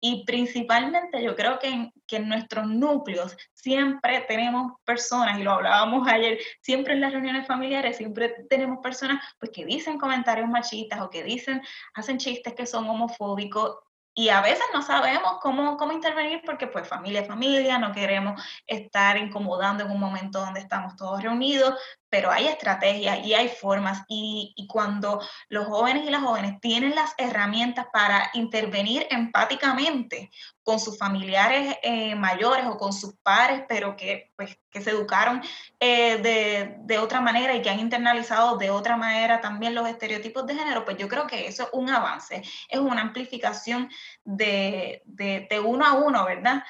Y 0.03 0.25
principalmente 0.27 1.23
yo 1.23 1.35
creo 1.35 1.59
que 1.59 1.69
en, 1.69 1.93
que 2.13 2.17
en 2.19 2.29
nuestros 2.29 2.67
núcleos 2.67 3.35
siempre 3.55 4.21
tenemos 4.29 4.73
personas, 4.85 5.39
y 5.39 5.43
lo 5.45 5.53
hablábamos 5.53 6.07
ayer, 6.07 6.39
siempre 6.61 6.93
en 6.93 7.01
las 7.01 7.11
reuniones 7.11 7.47
familiares, 7.47 7.97
siempre 7.97 8.45
tenemos 8.51 8.81
personas 8.83 9.25
pues, 9.39 9.51
que 9.51 9.65
dicen 9.65 9.99
comentarios 9.99 10.47
machistas 10.47 11.01
o 11.01 11.09
que 11.09 11.23
dicen, 11.23 11.63
hacen 11.95 12.19
chistes 12.19 12.53
que 12.53 12.67
son 12.67 12.87
homofóbicos 12.87 13.79
y 14.15 14.29
a 14.29 14.43
veces 14.43 14.65
no 14.75 14.83
sabemos 14.83 15.39
cómo, 15.41 15.79
cómo 15.79 15.93
intervenir 15.93 16.43
porque 16.45 16.67
pues 16.67 16.87
familia 16.87 17.23
es 17.23 17.29
familia, 17.29 17.79
no 17.79 17.93
queremos 17.93 18.43
estar 18.67 19.17
incomodando 19.17 19.85
en 19.85 19.91
un 19.91 19.99
momento 19.99 20.39
donde 20.39 20.61
estamos 20.61 20.97
todos 20.97 21.23
reunidos, 21.23 21.77
pero 22.13 22.31
hay 22.31 22.47
estrategias 22.47 23.25
y 23.25 23.33
hay 23.33 23.49
formas 23.49 24.05
y, 24.07 24.55
cuando 24.69 25.23
los 25.49 25.65
jóvenes 25.65 26.07
y 26.07 26.11
las 26.11 26.21
jóvenes 26.21 26.61
tienen 26.61 26.95
las 26.95 27.15
herramientas 27.17 27.87
para 27.91 28.31
intervenir 28.35 29.07
empáticamente 29.11 30.31
con 30.63 30.79
sus 30.79 30.99
familiares 30.99 31.79
eh, 31.83 32.15
mayores 32.15 32.67
o 32.67 32.77
con 32.77 32.93
sus 32.93 33.15
padres, 33.23 33.63
pero 33.67 33.97
que, 33.97 34.31
pues, 34.37 34.59
que 34.71 34.83
se 34.83 34.91
educaron 34.91 35.41
eh, 35.81 36.19
de, 36.19 36.77
de, 36.81 36.99
otra 36.99 37.23
manera 37.23 37.55
y 37.55 37.63
que 37.63 37.71
han 37.71 37.81
internalizado 37.81 38.59
de 38.59 38.69
otra 38.69 38.99
manera 38.99 39.41
también 39.41 39.75
los 39.75 39.89
estereotipos 39.89 40.47
de 40.47 40.55
género, 40.55 40.85
pues 40.85 40.99
yo 40.99 41.09
creo 41.09 41.27
que 41.27 41.47
eso 41.47 41.63
es 41.63 41.69
un 41.73 41.89
avance, 41.89 42.43
es 42.69 42.79
una 42.79 43.01
amplificación 43.01 43.89
de, 44.23 45.01
de, 45.07 45.47
de 45.49 45.61
uno 45.61 45.87
a 45.87 45.95
uno, 45.95 46.27
¿verdad? 46.27 46.63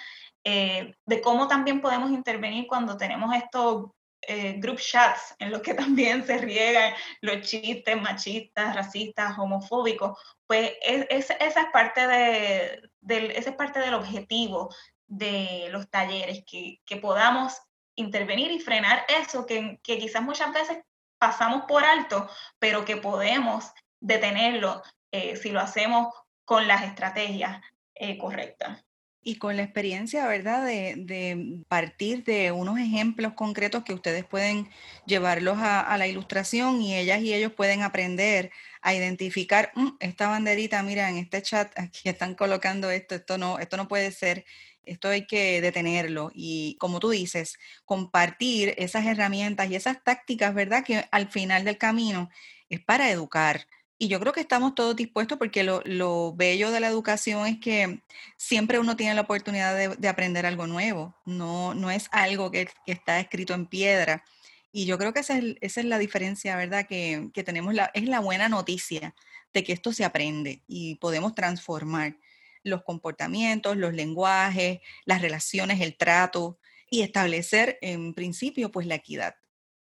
Eh, 0.44 0.94
de 1.04 1.20
cómo 1.20 1.48
también 1.48 1.80
podemos 1.80 2.12
intervenir 2.12 2.68
cuando 2.68 2.96
tenemos 2.96 3.34
estos 3.34 3.90
eh, 4.22 4.54
group 4.58 4.78
chats 4.78 5.34
en 5.38 5.50
los 5.50 5.62
que 5.62 5.74
también 5.82 6.26
se 6.26 6.38
riegan 6.38 6.94
los 7.20 7.42
chistes 7.42 8.00
machistas, 8.00 8.74
racistas, 8.74 9.38
homofóbicos, 9.38 10.18
pues 10.46 10.72
es, 10.82 11.06
esa, 11.10 11.34
es 11.34 11.54
parte 11.72 12.06
de, 12.06 12.90
del, 13.00 13.30
es 13.30 13.50
parte 13.52 13.80
del 13.80 13.94
objetivo 13.94 14.74
de 15.06 15.68
los 15.70 15.88
talleres, 15.90 16.44
que, 16.46 16.80
que 16.86 16.96
podamos 16.96 17.60
intervenir 17.94 18.50
y 18.50 18.60
frenar 18.60 19.04
eso 19.08 19.44
que, 19.46 19.78
que, 19.82 19.98
quizás 19.98 20.22
muchas 20.22 20.52
veces 20.52 20.78
pasamos 21.18 21.64
por 21.68 21.84
alto, 21.84 22.28
pero 22.58 22.84
que 22.84 22.96
podemos 22.96 23.70
detenerlo 24.00 24.82
eh, 25.10 25.36
si 25.36 25.50
lo 25.50 25.60
hacemos 25.60 26.12
con 26.44 26.66
las 26.66 26.82
estrategias 26.84 27.60
eh, 27.94 28.18
correctas. 28.18 28.84
Y 29.24 29.36
con 29.36 29.56
la 29.56 29.62
experiencia, 29.62 30.26
¿verdad? 30.26 30.66
De, 30.66 31.64
partir 31.68 32.24
de 32.24 32.50
unos 32.50 32.78
ejemplos 32.78 33.34
concretos 33.34 33.84
que 33.84 33.94
ustedes 33.94 34.24
pueden 34.24 34.68
llevarlos 35.06 35.58
a, 35.60 35.96
la 35.96 36.08
ilustración 36.08 36.82
y 36.82 36.96
ellas 36.96 37.20
y 37.22 37.32
ellos 37.32 37.52
pueden 37.52 37.82
aprender 37.82 38.50
a 38.80 38.94
identificar 38.94 39.70
mm, 39.76 39.90
esta 40.00 40.28
banderita, 40.28 40.82
mira, 40.82 41.08
en 41.08 41.18
este 41.18 41.40
chat 41.40 41.72
aquí 41.78 42.08
están 42.08 42.34
colocando 42.34 42.90
esto, 42.90 43.14
esto 43.14 43.38
no, 43.38 43.60
esto 43.60 43.76
no 43.76 43.86
puede 43.86 44.10
ser, 44.10 44.44
esto 44.84 45.08
hay 45.08 45.26
que 45.26 45.60
detenerlo. 45.60 46.32
Y 46.34 46.76
como 46.80 46.98
tú 46.98 47.10
dices, 47.10 47.58
compartir 47.84 48.74
esas 48.76 49.06
herramientas 49.06 49.70
y 49.70 49.76
esas 49.76 50.02
tácticas, 50.02 50.52
¿verdad? 50.52 50.84
Que 50.84 51.04
al 51.12 51.30
final 51.30 51.64
del 51.64 51.78
camino 51.78 52.28
es 52.68 52.80
para 52.80 53.10
educar 53.10 53.66
y 54.02 54.08
yo 54.08 54.18
creo 54.18 54.32
que 54.32 54.40
estamos 54.40 54.74
todos 54.74 54.96
dispuestos 54.96 55.38
porque 55.38 55.62
lo, 55.62 56.34
bello 56.34 56.72
de 56.72 56.80
la 56.80 56.88
educación 56.88 57.46
es 57.46 57.60
que 57.60 58.02
siempre 58.36 58.80
uno 58.80 58.96
tiene 58.96 59.14
la 59.14 59.20
oportunidad 59.20 59.96
de, 59.96 60.08
aprender 60.08 60.44
algo 60.44 60.66
nuevo, 60.66 61.14
no, 61.24 61.72
no 61.74 61.88
es 61.88 62.08
algo 62.10 62.50
que, 62.50 62.68
está 62.86 63.20
escrito 63.20 63.54
en 63.54 63.66
piedra. 63.66 64.24
Y 64.72 64.86
yo 64.86 64.98
creo 64.98 65.12
que 65.12 65.20
esa 65.20 65.38
es, 65.38 65.84
la 65.84 65.98
diferencia, 65.98 66.56
¿verdad? 66.56 66.88
Que, 66.88 67.30
tenemos, 67.44 67.74
la, 67.74 67.92
es 67.94 68.08
la 68.08 68.18
buena 68.18 68.48
noticia 68.48 69.14
de 69.52 69.62
que 69.62 69.72
esto 69.72 69.92
se 69.92 70.04
aprende 70.04 70.64
y 70.66 70.96
podemos 70.96 71.36
transformar 71.36 72.16
los 72.64 72.82
comportamientos, 72.82 73.76
los 73.76 73.94
lenguajes, 73.94 74.80
las 75.04 75.22
relaciones, 75.22 75.80
el 75.80 75.96
trato 75.96 76.58
y 76.90 77.02
establecer 77.02 77.78
en 77.82 78.14
principio 78.14 78.72
pues 78.72 78.84
la 78.84 78.96
equidad 78.96 79.36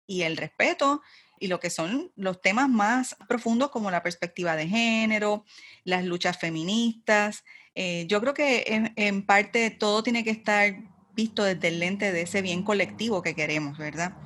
y 0.09 0.23
el 0.23 0.37
respeto 0.37 1.03
y 1.41 1.49
lo 1.49 1.61
que 1.61 1.71
son 1.71 2.13
los 2.17 2.41
temas 2.41 2.69
más 2.69 3.17
profundos 3.29 3.71
como 3.71 3.91
la 3.91 4.03
perspectiva 4.03 4.57
de 4.57 4.69
género, 4.69 5.45
las 5.85 6.05
luchas 6.05 6.39
feministas. 6.39 7.45
Eh, 7.75 8.07
yo 8.09 8.21
creo 8.21 8.35
que 8.35 8.93
en, 8.97 9.23
parte 9.25 9.71
todo 9.71 10.03
tiene 10.03 10.25
que 10.25 10.31
estar 10.31 10.77
visto 11.15 11.45
desde 11.45 11.69
el 11.69 11.79
lente 11.79 12.13
de 12.13 12.23
ese 12.23 12.43
bien 12.43 12.63
colectivo 12.63 13.23
que 13.23 13.35
queremos, 13.35 13.79
¿verdad? 13.79 14.17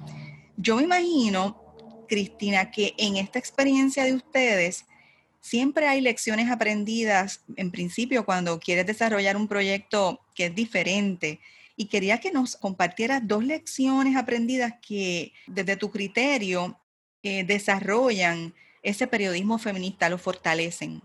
Yo 0.57 0.77
me 0.77 0.83
imagino, 0.85 1.61
Cristina, 2.09 2.71
que 2.71 2.95
en 2.99 3.17
esta 3.17 3.39
experiencia 3.39 4.05
de 4.05 4.15
ustedes 4.15 4.87
siempre 5.43 5.89
hay 5.89 6.01
lecciones 6.01 6.51
aprendidas, 6.51 7.43
en 7.57 7.71
principio, 7.71 8.25
cuando 8.25 8.59
quieres 8.59 8.87
desarrollar 8.87 9.37
un 9.37 9.49
proyecto 9.49 10.21
que 10.35 10.47
es 10.47 10.55
diferente. 10.55 11.41
Y 11.77 11.87
quería 11.87 12.21
que 12.21 12.31
nos 12.31 12.57
compartieras 12.57 13.23
dos 13.25 13.45
lecciones 13.45 14.17
aprendidas 14.17 14.75
que 14.87 15.33
desde 15.47 15.77
tu 15.77 15.91
criterio 15.91 16.79
eh, 17.23 17.45
desarrollan 17.45 18.55
ese 18.83 19.07
periodismo 19.07 19.59
feminista, 19.59 20.09
lo 20.09 20.19
fortalecen? 20.19 21.03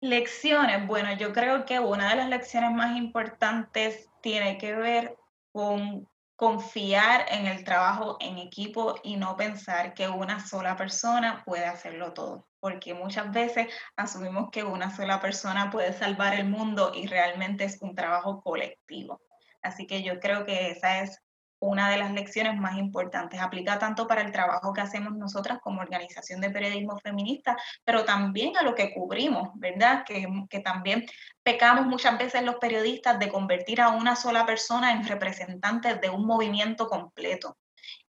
Lecciones, 0.00 0.86
bueno, 0.86 1.16
yo 1.16 1.32
creo 1.32 1.64
que 1.64 1.80
una 1.80 2.10
de 2.10 2.16
las 2.16 2.28
lecciones 2.28 2.70
más 2.72 2.96
importantes 2.96 4.08
tiene 4.20 4.58
que 4.58 4.74
ver 4.74 5.16
con 5.52 6.06
confiar 6.38 7.26
en 7.32 7.46
el 7.46 7.64
trabajo 7.64 8.16
en 8.20 8.38
equipo 8.38 8.94
y 9.02 9.16
no 9.16 9.36
pensar 9.36 9.92
que 9.92 10.08
una 10.08 10.38
sola 10.46 10.76
persona 10.76 11.42
puede 11.44 11.64
hacerlo 11.64 12.12
todo, 12.12 12.46
porque 12.60 12.94
muchas 12.94 13.32
veces 13.32 13.66
asumimos 13.96 14.48
que 14.52 14.62
una 14.62 14.94
sola 14.94 15.20
persona 15.20 15.68
puede 15.68 15.92
salvar 15.92 16.34
el 16.34 16.48
mundo 16.48 16.92
y 16.94 17.08
realmente 17.08 17.64
es 17.64 17.82
un 17.82 17.96
trabajo 17.96 18.40
colectivo. 18.40 19.20
Así 19.62 19.88
que 19.88 20.04
yo 20.04 20.20
creo 20.20 20.46
que 20.46 20.70
esa 20.70 21.00
es 21.00 21.20
una 21.60 21.90
de 21.90 21.98
las 21.98 22.12
lecciones 22.12 22.56
más 22.56 22.76
importantes. 22.76 23.40
Aplica 23.40 23.78
tanto 23.78 24.06
para 24.06 24.22
el 24.22 24.32
trabajo 24.32 24.72
que 24.72 24.80
hacemos 24.80 25.14
nosotras 25.16 25.58
como 25.62 25.80
organización 25.80 26.40
de 26.40 26.50
periodismo 26.50 26.98
feminista, 26.98 27.56
pero 27.84 28.04
también 28.04 28.56
a 28.56 28.62
lo 28.62 28.74
que 28.74 28.92
cubrimos, 28.92 29.50
¿verdad? 29.54 30.04
Que, 30.04 30.26
que 30.48 30.60
también 30.60 31.06
pecamos 31.42 31.86
muchas 31.86 32.18
veces 32.18 32.42
los 32.42 32.56
periodistas 32.56 33.18
de 33.18 33.28
convertir 33.28 33.80
a 33.80 33.90
una 33.90 34.16
sola 34.16 34.46
persona 34.46 34.92
en 34.92 35.06
representante 35.06 35.94
de 35.94 36.10
un 36.10 36.26
movimiento 36.26 36.86
completo. 36.88 37.56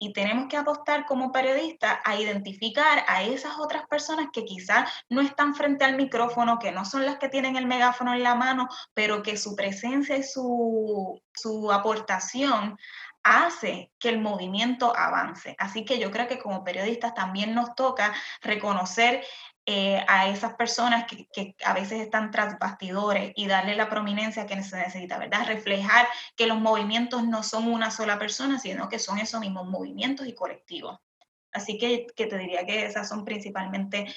Y 0.01 0.13
tenemos 0.13 0.47
que 0.47 0.55
apostar 0.55 1.05
como 1.05 1.33
periodistas 1.33 1.99
a 2.05 2.15
identificar 2.15 3.03
a 3.05 3.23
esas 3.23 3.59
otras 3.59 3.85
personas 3.87 4.27
que 4.31 4.45
quizás 4.45 4.89
no 5.09 5.19
están 5.19 5.53
frente 5.53 5.83
al 5.83 5.97
micrófono, 5.97 6.57
que 6.57 6.71
no 6.71 6.85
son 6.85 7.05
las 7.05 7.17
que 7.17 7.27
tienen 7.27 7.57
el 7.57 7.67
megáfono 7.67 8.13
en 8.13 8.23
la 8.23 8.33
mano, 8.33 8.69
pero 8.93 9.21
que 9.21 9.35
su 9.35 9.57
presencia 9.57 10.15
y 10.15 10.23
su, 10.23 11.21
su 11.33 11.69
aportación 11.69 12.77
hace 13.23 13.91
que 13.99 14.09
el 14.09 14.19
movimiento 14.19 14.95
avance. 14.95 15.55
Así 15.57 15.85
que 15.85 15.99
yo 15.99 16.11
creo 16.11 16.27
que 16.27 16.39
como 16.39 16.63
periodistas 16.63 17.13
también 17.13 17.53
nos 17.53 17.75
toca 17.75 18.13
reconocer 18.41 19.23
eh, 19.65 20.03
a 20.07 20.29
esas 20.29 20.55
personas 20.55 21.05
que, 21.05 21.55
a 21.63 21.73
veces 21.73 22.01
están 22.01 22.31
tras 22.31 22.57
bastidores 22.57 23.33
y 23.35 23.45
darle 23.45 23.75
la 23.75 23.89
prominencia 23.89 24.47
que 24.47 24.63
se 24.63 24.77
necesita, 24.77 25.19
¿verdad? 25.19 25.45
Reflejar 25.45 26.07
que 26.35 26.47
los 26.47 26.59
movimientos 26.59 27.23
no 27.23 27.43
son 27.43 27.71
una 27.71 27.91
sola 27.91 28.17
persona, 28.17 28.57
sino 28.57 28.89
que 28.89 28.97
son 28.97 29.19
esos 29.19 29.39
mismos 29.39 29.67
movimientos 29.67 30.27
y 30.27 30.33
colectivos. 30.33 30.99
Así 31.51 31.77
que, 31.77 32.07
que 32.15 32.25
te 32.25 32.37
diría 32.37 32.65
que 32.65 32.85
esas 32.85 33.07
son 33.07 33.23
principalmente 33.25 34.07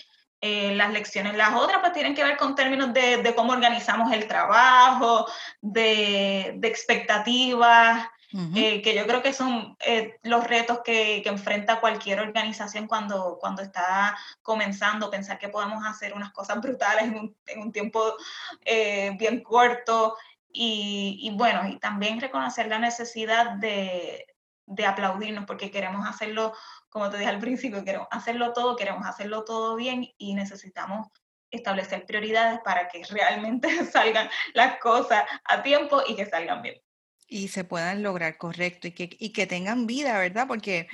eh, 0.40 0.74
las 0.74 0.90
lecciones. 0.92 1.36
Las 1.36 1.54
otras 1.54 1.80
pues 1.80 1.92
tienen 1.92 2.14
que 2.14 2.24
ver 2.24 2.36
con 2.36 2.54
términos 2.54 2.92
de, 2.94 3.32
cómo 3.36 3.52
organizamos 3.52 4.10
el 4.12 4.26
trabajo, 4.26 5.26
de 5.60 6.58
expectativas, 6.62 8.08
eh, 8.54 8.80
que 8.80 8.94
yo 8.94 9.06
creo 9.06 9.22
que 9.22 9.32
son 9.32 9.76
eh, 9.80 10.18
los 10.22 10.44
retos 10.44 10.80
que, 10.82 11.20
que, 11.22 11.28
enfrenta 11.28 11.80
cualquier 11.80 12.20
organización 12.20 12.86
cuando, 12.86 13.38
cuando 13.38 13.62
está 13.62 14.16
comenzando, 14.40 15.10
pensar 15.10 15.38
que 15.38 15.50
podemos 15.50 15.84
hacer 15.84 16.14
unas 16.14 16.32
cosas 16.32 16.60
brutales 16.62 17.04
en 17.04 17.16
un, 17.16 17.36
en 17.46 17.60
un 17.60 17.72
tiempo 17.72 18.14
eh, 18.64 19.14
bien 19.18 19.42
corto. 19.42 20.16
Y, 20.54 21.18
y, 21.22 21.30
bueno, 21.34 21.66
y 21.66 21.78
también 21.78 22.20
reconocer 22.20 22.66
la 22.68 22.78
necesidad 22.78 23.52
de, 23.52 24.26
de 24.66 24.86
aplaudirnos 24.86 25.46
porque 25.46 25.70
queremos 25.70 26.06
hacerlo, 26.06 26.54
como 26.88 27.10
te 27.10 27.18
dije 27.18 27.30
al 27.30 27.38
principio, 27.38 27.84
queremos 27.84 28.08
hacerlo 28.10 28.52
todo, 28.52 28.76
queremos 28.76 29.06
hacerlo 29.06 29.44
todo 29.44 29.76
bien 29.76 30.08
y 30.18 30.34
necesitamos 30.34 31.08
establecer 31.50 32.06
prioridades 32.06 32.60
para 32.60 32.88
que 32.88 33.02
realmente 33.10 33.84
salgan 33.86 34.28
las 34.54 34.78
cosas 34.78 35.24
a 35.44 35.62
tiempo 35.62 36.02
y 36.06 36.16
que 36.16 36.26
salgan 36.26 36.62
bien 36.62 36.82
y 37.32 37.48
se 37.48 37.64
puedan 37.64 38.02
lograr 38.02 38.36
correcto 38.36 38.88
y 38.88 38.92
que, 38.92 39.16
y 39.18 39.30
que 39.30 39.46
tengan 39.46 39.86
vida, 39.86 40.18
¿verdad? 40.18 40.46
Porque 40.46 40.88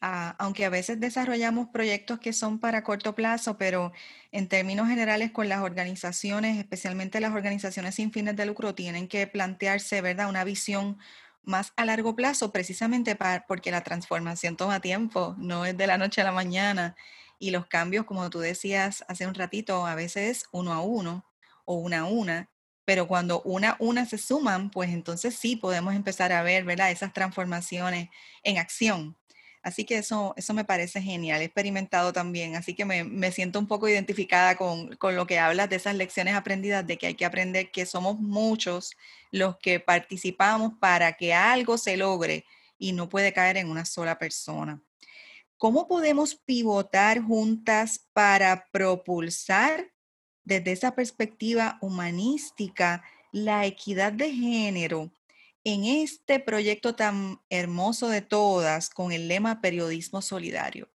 ah, 0.00 0.36
aunque 0.38 0.64
a 0.64 0.70
veces 0.70 1.00
desarrollamos 1.00 1.68
proyectos 1.68 2.20
que 2.20 2.32
son 2.32 2.60
para 2.60 2.84
corto 2.84 3.14
plazo, 3.16 3.58
pero 3.58 3.92
en 4.32 4.48
términos 4.48 4.88
generales 4.88 5.32
con 5.32 5.48
las 5.48 5.60
organizaciones, 5.62 6.58
especialmente 6.58 7.20
las 7.20 7.34
organizaciones 7.34 7.96
sin 7.96 8.12
fines 8.12 8.36
de 8.36 8.46
lucro, 8.46 8.74
tienen 8.74 9.08
que 9.08 9.26
plantearse, 9.26 10.00
¿verdad? 10.00 10.28
Una 10.28 10.44
visión 10.44 10.98
más 11.42 11.72
a 11.76 11.84
largo 11.84 12.14
plazo, 12.14 12.52
precisamente 12.52 13.16
para, 13.16 13.46
porque 13.46 13.72
la 13.72 13.82
transformación 13.82 14.56
toma 14.56 14.80
tiempo, 14.80 15.34
no 15.38 15.66
es 15.66 15.76
de 15.76 15.86
la 15.88 15.98
noche 15.98 16.20
a 16.20 16.24
la 16.24 16.32
mañana. 16.32 16.96
Y 17.40 17.50
los 17.50 17.66
cambios, 17.66 18.04
como 18.06 18.30
tú 18.30 18.38
decías 18.40 19.04
hace 19.08 19.26
un 19.26 19.34
ratito, 19.34 19.86
a 19.86 19.94
veces 19.96 20.44
uno 20.52 20.72
a 20.72 20.82
uno 20.82 21.24
o 21.64 21.74
una 21.74 22.00
a 22.00 22.04
una 22.04 22.50
pero 22.90 23.06
cuando 23.06 23.40
una 23.42 23.76
una 23.78 24.04
se 24.04 24.18
suman, 24.18 24.68
pues 24.68 24.90
entonces 24.90 25.36
sí 25.36 25.54
podemos 25.54 25.94
empezar 25.94 26.32
a 26.32 26.42
ver, 26.42 26.64
¿verdad? 26.64 26.90
Esas 26.90 27.12
transformaciones 27.12 28.08
en 28.42 28.58
acción. 28.58 29.16
Así 29.62 29.84
que 29.84 29.98
eso, 29.98 30.34
eso 30.36 30.54
me 30.54 30.64
parece 30.64 31.00
genial, 31.00 31.40
he 31.40 31.44
experimentado 31.44 32.12
también, 32.12 32.56
así 32.56 32.74
que 32.74 32.84
me, 32.84 33.04
me 33.04 33.30
siento 33.30 33.60
un 33.60 33.68
poco 33.68 33.88
identificada 33.88 34.56
con, 34.56 34.96
con, 34.96 35.14
lo 35.14 35.24
que 35.24 35.38
hablas 35.38 35.70
de 35.70 35.76
esas 35.76 35.94
lecciones 35.94 36.34
aprendidas, 36.34 36.84
de 36.84 36.98
que 36.98 37.06
hay 37.06 37.14
que 37.14 37.24
aprender 37.24 37.70
que 37.70 37.86
somos 37.86 38.18
muchos 38.18 38.96
los 39.30 39.56
que 39.58 39.78
participamos 39.78 40.72
para 40.80 41.12
que 41.12 41.32
algo 41.32 41.78
se 41.78 41.96
logre 41.96 42.44
y 42.76 42.90
no 42.90 43.08
puede 43.08 43.32
caer 43.32 43.56
en 43.56 43.70
una 43.70 43.84
sola 43.84 44.18
persona. 44.18 44.82
¿Cómo 45.58 45.86
podemos 45.86 46.34
pivotar 46.34 47.22
juntas 47.22 48.08
para 48.12 48.66
propulsar 48.72 49.92
desde 50.44 50.72
esa 50.72 50.94
perspectiva 50.94 51.78
humanística 51.80 53.02
la 53.32 53.66
equidad 53.66 54.12
de 54.12 54.32
género 54.32 55.10
en 55.64 55.84
este 55.84 56.40
proyecto 56.40 56.94
tan 56.94 57.40
hermoso 57.50 58.08
de 58.08 58.22
todas 58.22 58.90
con 58.90 59.12
el 59.12 59.28
lema 59.28 59.60
periodismo 59.60 60.22
solidario? 60.22 60.88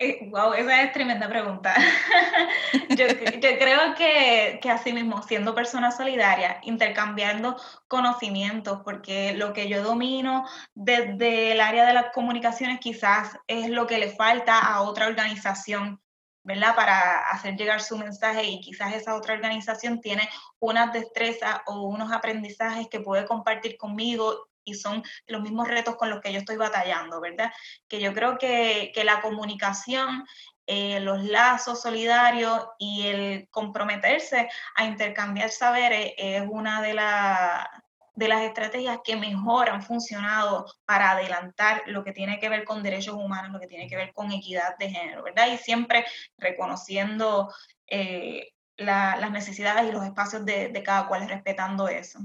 Eh, 0.00 0.28
wow, 0.28 0.52
esa 0.54 0.82
es 0.82 0.92
tremenda 0.92 1.28
pregunta. 1.28 1.72
yo, 2.90 3.06
yo, 3.06 3.58
creo 3.58 3.94
que, 3.96 4.58
que 4.60 4.68
así 4.68 4.92
mismo, 4.92 5.22
siendo 5.22 5.54
persona 5.54 5.92
solidaria, 5.92 6.58
intercambiando 6.64 7.56
conocimientos, 7.86 8.80
porque 8.84 9.34
lo 9.34 9.52
que 9.52 9.68
yo 9.68 9.84
domino 9.84 10.44
desde 10.74 11.52
el 11.52 11.60
área 11.60 11.86
de 11.86 11.94
las 11.94 12.06
comunicaciones 12.12 12.80
quizás 12.80 13.38
es 13.46 13.70
lo 13.70 13.86
que 13.86 13.98
le 13.98 14.10
falta 14.10 14.58
a 14.58 14.82
otra 14.82 15.06
organización 15.06 16.02
¿verdad? 16.44 16.76
Para 16.76 17.30
hacer 17.30 17.56
llegar 17.56 17.80
su 17.80 17.98
mensaje 17.98 18.44
y 18.44 18.60
quizás 18.60 18.94
esa 18.94 19.16
otra 19.16 19.34
organización 19.34 20.00
tiene 20.00 20.28
unas 20.60 20.92
destrezas 20.92 21.60
o 21.66 21.82
unos 21.82 22.12
aprendizajes 22.12 22.88
que 22.88 23.00
puede 23.00 23.24
compartir 23.24 23.76
conmigo 23.76 24.48
y 24.62 24.74
son 24.74 25.02
los 25.26 25.42
mismos 25.42 25.68
retos 25.68 25.96
con 25.96 26.10
los 26.10 26.20
que 26.20 26.32
yo 26.32 26.38
estoy 26.38 26.56
batallando, 26.56 27.20
¿verdad? 27.20 27.52
Que 27.88 28.00
yo 28.00 28.14
creo 28.14 28.38
que, 28.38 28.92
que 28.94 29.04
la 29.04 29.20
comunicación, 29.20 30.24
eh, 30.66 31.00
los 31.00 31.22
lazos 31.24 31.82
solidarios 31.82 32.66
y 32.78 33.06
el 33.06 33.48
comprometerse 33.50 34.48
a 34.74 34.84
intercambiar 34.84 35.50
saberes 35.50 36.12
es 36.16 36.42
una 36.48 36.80
de 36.80 36.94
las 36.94 37.68
de 38.14 38.28
las 38.28 38.42
estrategias 38.42 39.00
que 39.04 39.16
mejor 39.16 39.68
han 39.68 39.82
funcionado 39.82 40.66
para 40.84 41.12
adelantar 41.12 41.82
lo 41.86 42.04
que 42.04 42.12
tiene 42.12 42.38
que 42.38 42.48
ver 42.48 42.64
con 42.64 42.82
derechos 42.82 43.14
humanos, 43.14 43.52
lo 43.52 43.60
que 43.60 43.66
tiene 43.66 43.88
que 43.88 43.96
ver 43.96 44.12
con 44.12 44.30
equidad 44.32 44.76
de 44.78 44.90
género, 44.90 45.22
¿verdad? 45.22 45.52
Y 45.52 45.58
siempre 45.58 46.04
reconociendo 46.38 47.52
eh, 47.86 48.52
la, 48.76 49.16
las 49.16 49.30
necesidades 49.30 49.88
y 49.88 49.92
los 49.92 50.04
espacios 50.04 50.44
de, 50.44 50.68
de 50.68 50.82
cada 50.82 51.08
cual, 51.08 51.28
respetando 51.28 51.88
eso. 51.88 52.20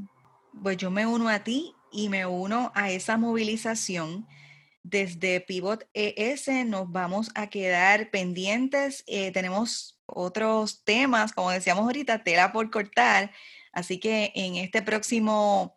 Pues 0.61 0.77
yo 0.77 0.91
me 0.91 1.05
uno 1.05 1.29
a 1.29 1.39
ti 1.39 1.75
y 1.91 2.09
me 2.09 2.25
uno 2.25 2.71
a 2.75 2.91
esa 2.91 3.17
movilización. 3.17 4.27
Desde 4.83 5.41
Pivot 5.41 5.87
ES 5.93 6.47
nos 6.65 6.91
vamos 6.91 7.31
a 7.35 7.47
quedar 7.47 8.09
pendientes. 8.11 9.03
Eh, 9.07 9.31
tenemos 9.31 9.99
otros 10.05 10.83
temas, 10.83 11.33
como 11.33 11.51
decíamos 11.51 11.83
ahorita, 11.83 12.23
tela 12.23 12.51
por 12.51 12.69
cortar, 12.71 13.31
Así 13.71 13.99
que 13.99 14.31
en 14.35 14.55
este 14.55 14.81
próximo 14.81 15.75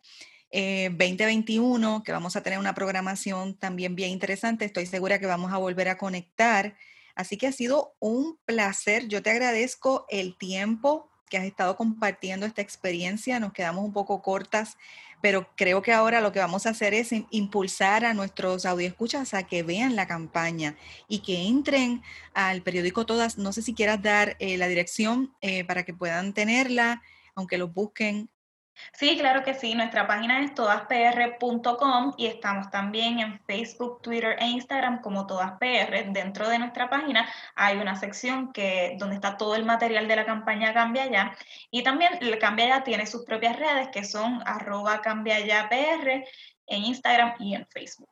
2021, 0.51 1.97
eh, 1.97 2.01
que 2.05 2.11
vamos 2.11 2.35
a 2.35 2.43
tener 2.43 2.59
una 2.59 2.75
programación 2.75 3.55
también 3.57 3.95
bien 3.95 4.11
interesante, 4.11 4.65
estoy 4.65 4.85
segura 4.85 5.19
que 5.19 5.25
vamos 5.25 5.51
a 5.51 5.57
volver 5.57 5.89
a 5.89 5.97
conectar. 5.97 6.75
Así 7.15 7.37
que 7.37 7.47
ha 7.47 7.51
sido 7.51 7.95
un 7.99 8.37
placer. 8.45 9.07
Yo 9.07 9.21
te 9.21 9.31
agradezco 9.31 10.05
el 10.09 10.37
tiempo 10.37 11.09
que 11.29 11.37
has 11.37 11.45
estado 11.45 11.75
compartiendo 11.75 12.45
esta 12.45 12.61
experiencia. 12.61 13.39
Nos 13.39 13.53
quedamos 13.53 13.83
un 13.83 13.93
poco 13.93 14.21
cortas, 14.21 14.77
pero 15.21 15.49
creo 15.55 15.81
que 15.81 15.91
ahora 15.91 16.21
lo 16.21 16.31
que 16.31 16.39
vamos 16.39 16.67
a 16.67 16.69
hacer 16.69 16.93
es 16.93 17.09
impulsar 17.31 18.05
a 18.05 18.13
nuestros 18.13 18.67
audioescuchas 18.67 19.33
a 19.33 19.43
que 19.43 19.63
vean 19.63 19.95
la 19.95 20.05
campaña 20.05 20.75
y 21.07 21.19
que 21.19 21.47
entren 21.47 22.03
al 22.35 22.61
periódico 22.61 23.07
Todas. 23.07 23.39
No 23.39 23.51
sé 23.51 23.63
si 23.63 23.73
quieras 23.73 24.01
dar 24.03 24.35
eh, 24.39 24.57
la 24.57 24.67
dirección 24.67 25.33
eh, 25.41 25.63
para 25.63 25.83
que 25.83 25.93
puedan 25.95 26.33
tenerla 26.33 27.01
aunque 27.35 27.57
los 27.57 27.73
busquen? 27.73 28.29
Sí, 28.93 29.17
claro 29.17 29.43
que 29.43 29.53
sí. 29.53 29.75
Nuestra 29.75 30.07
página 30.07 30.43
es 30.43 30.53
todaspr.com 30.55 32.13
y 32.17 32.27
estamos 32.27 32.69
también 32.71 33.19
en 33.19 33.39
Facebook, 33.45 34.01
Twitter 34.01 34.35
e 34.39 34.47
Instagram 34.47 35.01
como 35.01 35.27
todaspr. 35.27 36.11
Dentro 36.11 36.49
de 36.49 36.59
nuestra 36.59 36.89
página 36.89 37.27
hay 37.55 37.77
una 37.77 37.95
sección 37.95 38.51
que, 38.51 38.95
donde 38.97 39.15
está 39.15 39.37
todo 39.37 39.55
el 39.55 39.65
material 39.65 40.07
de 40.07 40.15
la 40.15 40.25
campaña 40.25 40.73
Cambia 40.73 41.09
Ya. 41.09 41.37
Y 41.69 41.83
también 41.83 42.19
Cambia 42.39 42.67
Ya 42.67 42.83
tiene 42.83 43.05
sus 43.05 43.23
propias 43.23 43.57
redes 43.57 43.89
que 43.89 44.03
son 44.03 44.41
arroba 44.45 45.01
Cambia 45.01 45.39
Ya 45.39 45.69
PR 45.69 46.25
en 46.67 46.83
Instagram 46.83 47.35
y 47.39 47.55
en 47.55 47.67
Facebook. 47.67 48.09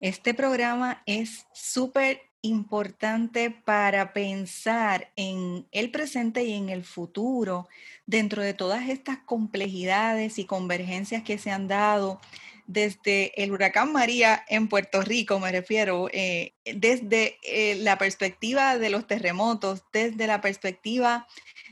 Este 0.00 0.34
programa 0.34 1.02
es 1.06 1.46
súper 1.52 2.20
importante 2.46 3.50
para 3.50 4.12
pensar 4.12 5.10
en 5.16 5.66
el 5.72 5.90
presente 5.90 6.44
y 6.44 6.54
en 6.54 6.68
el 6.68 6.84
futuro 6.84 7.68
dentro 8.06 8.42
de 8.42 8.54
todas 8.54 8.88
estas 8.88 9.18
complejidades 9.18 10.38
y 10.38 10.44
convergencias 10.44 11.22
que 11.22 11.38
se 11.38 11.50
han 11.50 11.68
dado 11.68 12.20
desde 12.66 13.40
el 13.42 13.52
huracán 13.52 13.92
María 13.92 14.44
en 14.48 14.68
Puerto 14.68 15.00
Rico, 15.02 15.38
me 15.38 15.52
refiero, 15.52 16.08
eh, 16.12 16.52
desde 16.64 17.38
eh, 17.42 17.76
la 17.76 17.96
perspectiva 17.96 18.76
de 18.76 18.90
los 18.90 19.06
terremotos, 19.06 19.84
desde 19.92 20.26
la 20.26 20.40
perspectiva 20.40 21.28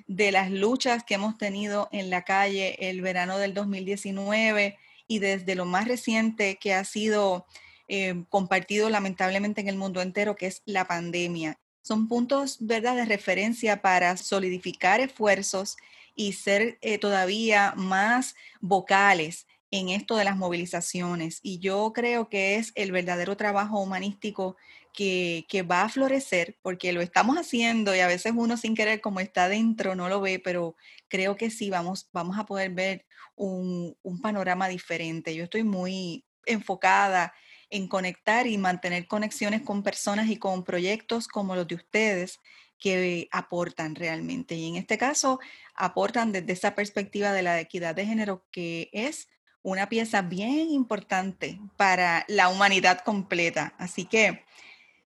de 0.06 0.30
las 0.30 0.50
luchas 0.50 1.02
que 1.02 1.14
hemos 1.14 1.37
tenido 1.37 1.88
en 1.90 2.10
la 2.10 2.22
calle 2.22 2.76
el 2.88 3.00
verano 3.00 3.38
del 3.38 3.54
2019 3.54 4.78
y 5.08 5.18
desde 5.18 5.54
lo 5.54 5.64
más 5.64 5.88
reciente 5.88 6.56
que 6.56 6.74
ha 6.74 6.84
sido 6.84 7.46
eh, 7.88 8.25
compartido 8.29 8.90
lamentablemente 8.90 9.61
en 9.61 9.68
el 9.68 9.77
mundo 9.77 10.03
entero, 10.03 10.37
que 10.37 10.47
es 10.47 10.62
la 10.64 10.87
pandemia. 10.87 11.59
Son 11.83 12.09
puntos 12.09 12.59
¿verdad? 12.61 12.97
de 12.97 13.05
referencia 13.05 13.83
para 13.83 14.16
solidificar 14.16 15.01
esfuerzos 15.01 15.77
y 16.16 16.33
ser 16.33 16.79
todavía 17.01 17.75
más 17.77 18.37
vocales 18.61 19.47
en 19.70 19.88
esto 19.88 20.16
de 20.16 20.25
las 20.25 20.37
movilizaciones. 20.37 21.40
Y 21.42 21.59
yo 21.59 21.92
creo 21.92 22.29
que 22.29 22.57
es 22.57 22.70
el 22.77 22.92
verdadero 22.92 23.37
trabajo 23.37 23.81
humanístico 23.81 24.57
que, 24.92 25.66
va 25.68 25.83
a 25.83 25.88
florecer, 25.88 26.57
porque 26.62 26.92
lo 26.92 27.01
estamos 27.01 27.37
haciendo 27.37 27.94
y 27.94 27.99
a 27.99 28.07
veces 28.07 28.33
uno 28.37 28.57
sin 28.57 28.77
querer 28.77 29.01
como 29.01 29.18
está 29.18 29.49
dentro 29.49 29.97
no 29.97 30.09
lo 30.09 30.20
ve, 30.20 30.38
pero 30.38 30.77
creo 31.09 31.37
que 31.37 31.51
sí 31.51 31.70
vamos, 31.70 32.09
vamos 32.12 32.38
a 32.38 32.47
poder 32.47 32.70
ver 32.70 33.05
un, 33.35 33.97
un 34.03 34.20
panorama 34.20 34.68
diferente. 34.68 35.35
Yo 35.35 35.44
estoy 35.44 35.64
muy 35.64 36.25
enfocada 36.47 37.35
en 37.70 37.88
conectar 37.88 38.46
y 38.46 38.59
mantener 38.59 39.07
conexiones 39.07 39.62
con 39.62 39.83
personas 39.83 40.29
y 40.29 40.37
con 40.37 40.64
proyectos 40.64 41.29
como 41.29 41.57
los 41.57 41.66
de 41.66 41.77
ustedes 41.77 42.40
que 42.79 43.29
aportan 43.31 43.94
realmente. 43.94 44.55
Y 44.55 44.68
en 44.68 44.77
este 44.77 44.98
caso, 44.98 45.40
aportan 45.74 46.33
desde 46.33 46.53
esa 46.53 46.74
perspectiva 46.74 47.33
de 47.33 47.42
la 47.42 47.61
equidad 47.61 47.94
de 47.94 48.07
género, 48.07 48.44
que 48.50 48.90
es 48.92 49.29
una 49.62 49.88
pieza 49.88 50.20
bien 50.22 50.70
importante 50.70 51.59
para 51.77 52.24
la 52.29 52.48
humanidad 52.48 53.00
completa. 53.00 53.74
Así 53.79 54.05
que 54.05 54.44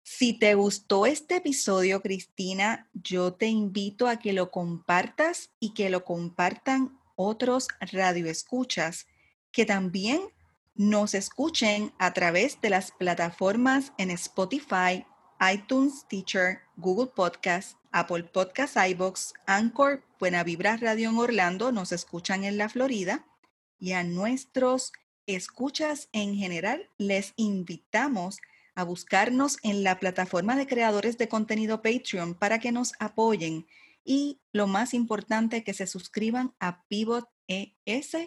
si 0.04 0.34
te 0.34 0.56
gustó 0.56 1.06
este 1.06 1.38
episodio, 1.38 2.02
Cristina, 2.02 2.90
yo 2.94 3.34
te 3.34 3.48
invito 3.48 4.08
a 4.08 4.18
que 4.18 4.34
lo 4.34 4.52
compartas 4.52 5.52
y 5.60 5.74
que 5.74 5.90
lo 5.90 6.04
compartan 6.04 7.00
otros 7.16 7.68
radioescuchas 7.80 9.08
que 9.52 9.66
también 9.66 10.22
nos 10.76 11.14
escuchen 11.14 11.94
a 12.00 12.14
través 12.14 12.60
de 12.62 12.70
las 12.70 12.92
plataformas 12.92 13.94
en 13.98 14.12
Spotify, 14.12 15.06
iTunes, 15.54 16.06
Teacher, 16.08 16.60
Google 16.76 17.12
Podcast, 17.16 17.78
Apple 17.92 18.24
Podcast, 18.24 18.78
iBox, 18.78 19.34
Anchor, 19.48 20.04
Buena 20.20 20.44
Vibra 20.44 20.78
Radio 20.78 21.10
en 21.10 21.18
Orlando, 21.18 21.72
nos 21.72 21.92
escuchan 21.92 22.44
en 22.44 22.58
la 22.58 22.70
Florida. 22.70 23.26
Y 23.80 23.94
a 23.94 24.04
nuestros 24.04 24.92
escuchas 25.26 26.10
en 26.12 26.36
general, 26.36 26.90
les 26.98 27.34
invitamos 27.36 28.38
a 28.76 28.84
buscarnos 28.84 29.58
en 29.64 29.84
la 29.84 30.00
plataforma 30.00 30.56
de 30.56 30.68
creadores 30.68 31.18
de 31.18 31.28
contenido 31.28 31.82
Patreon 31.82 32.36
para 32.36 32.60
que 32.60 32.72
nos 32.72 32.94
apoyen. 33.00 33.68
Y 34.04 34.42
lo 34.52 34.68
más 34.68 34.94
importante, 34.94 35.64
que 35.64 35.74
se 35.74 35.88
suscriban 35.88 36.54
a 36.60 36.86
Pivot 36.88 37.28
ES, 37.48 38.18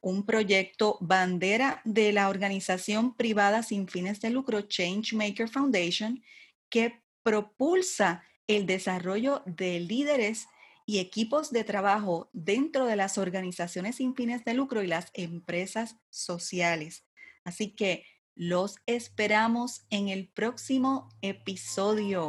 un 0.00 0.24
proyecto 0.24 0.96
bandera 1.00 1.82
de 1.84 2.12
la 2.12 2.28
organización 2.28 3.14
privada 3.16 3.62
sin 3.62 3.88
fines 3.88 4.20
de 4.20 4.30
lucro 4.30 4.62
Changemaker 4.62 5.48
Foundation 5.48 6.22
que 6.68 7.02
propulsa 7.22 8.24
el 8.46 8.66
desarrollo 8.66 9.42
de 9.46 9.80
líderes 9.80 10.46
y 10.86 10.98
equipos 10.98 11.52
de 11.52 11.64
trabajo 11.64 12.30
dentro 12.32 12.86
de 12.86 12.96
las 12.96 13.18
organizaciones 13.18 13.96
sin 13.96 14.14
fines 14.14 14.44
de 14.44 14.54
lucro 14.54 14.82
y 14.82 14.86
las 14.86 15.10
empresas 15.14 15.96
sociales. 16.08 17.04
Así 17.44 17.76
que 17.76 18.04
los 18.34 18.76
esperamos 18.86 19.86
en 19.90 20.08
el 20.08 20.28
próximo 20.28 21.08
episodio. 21.20 22.28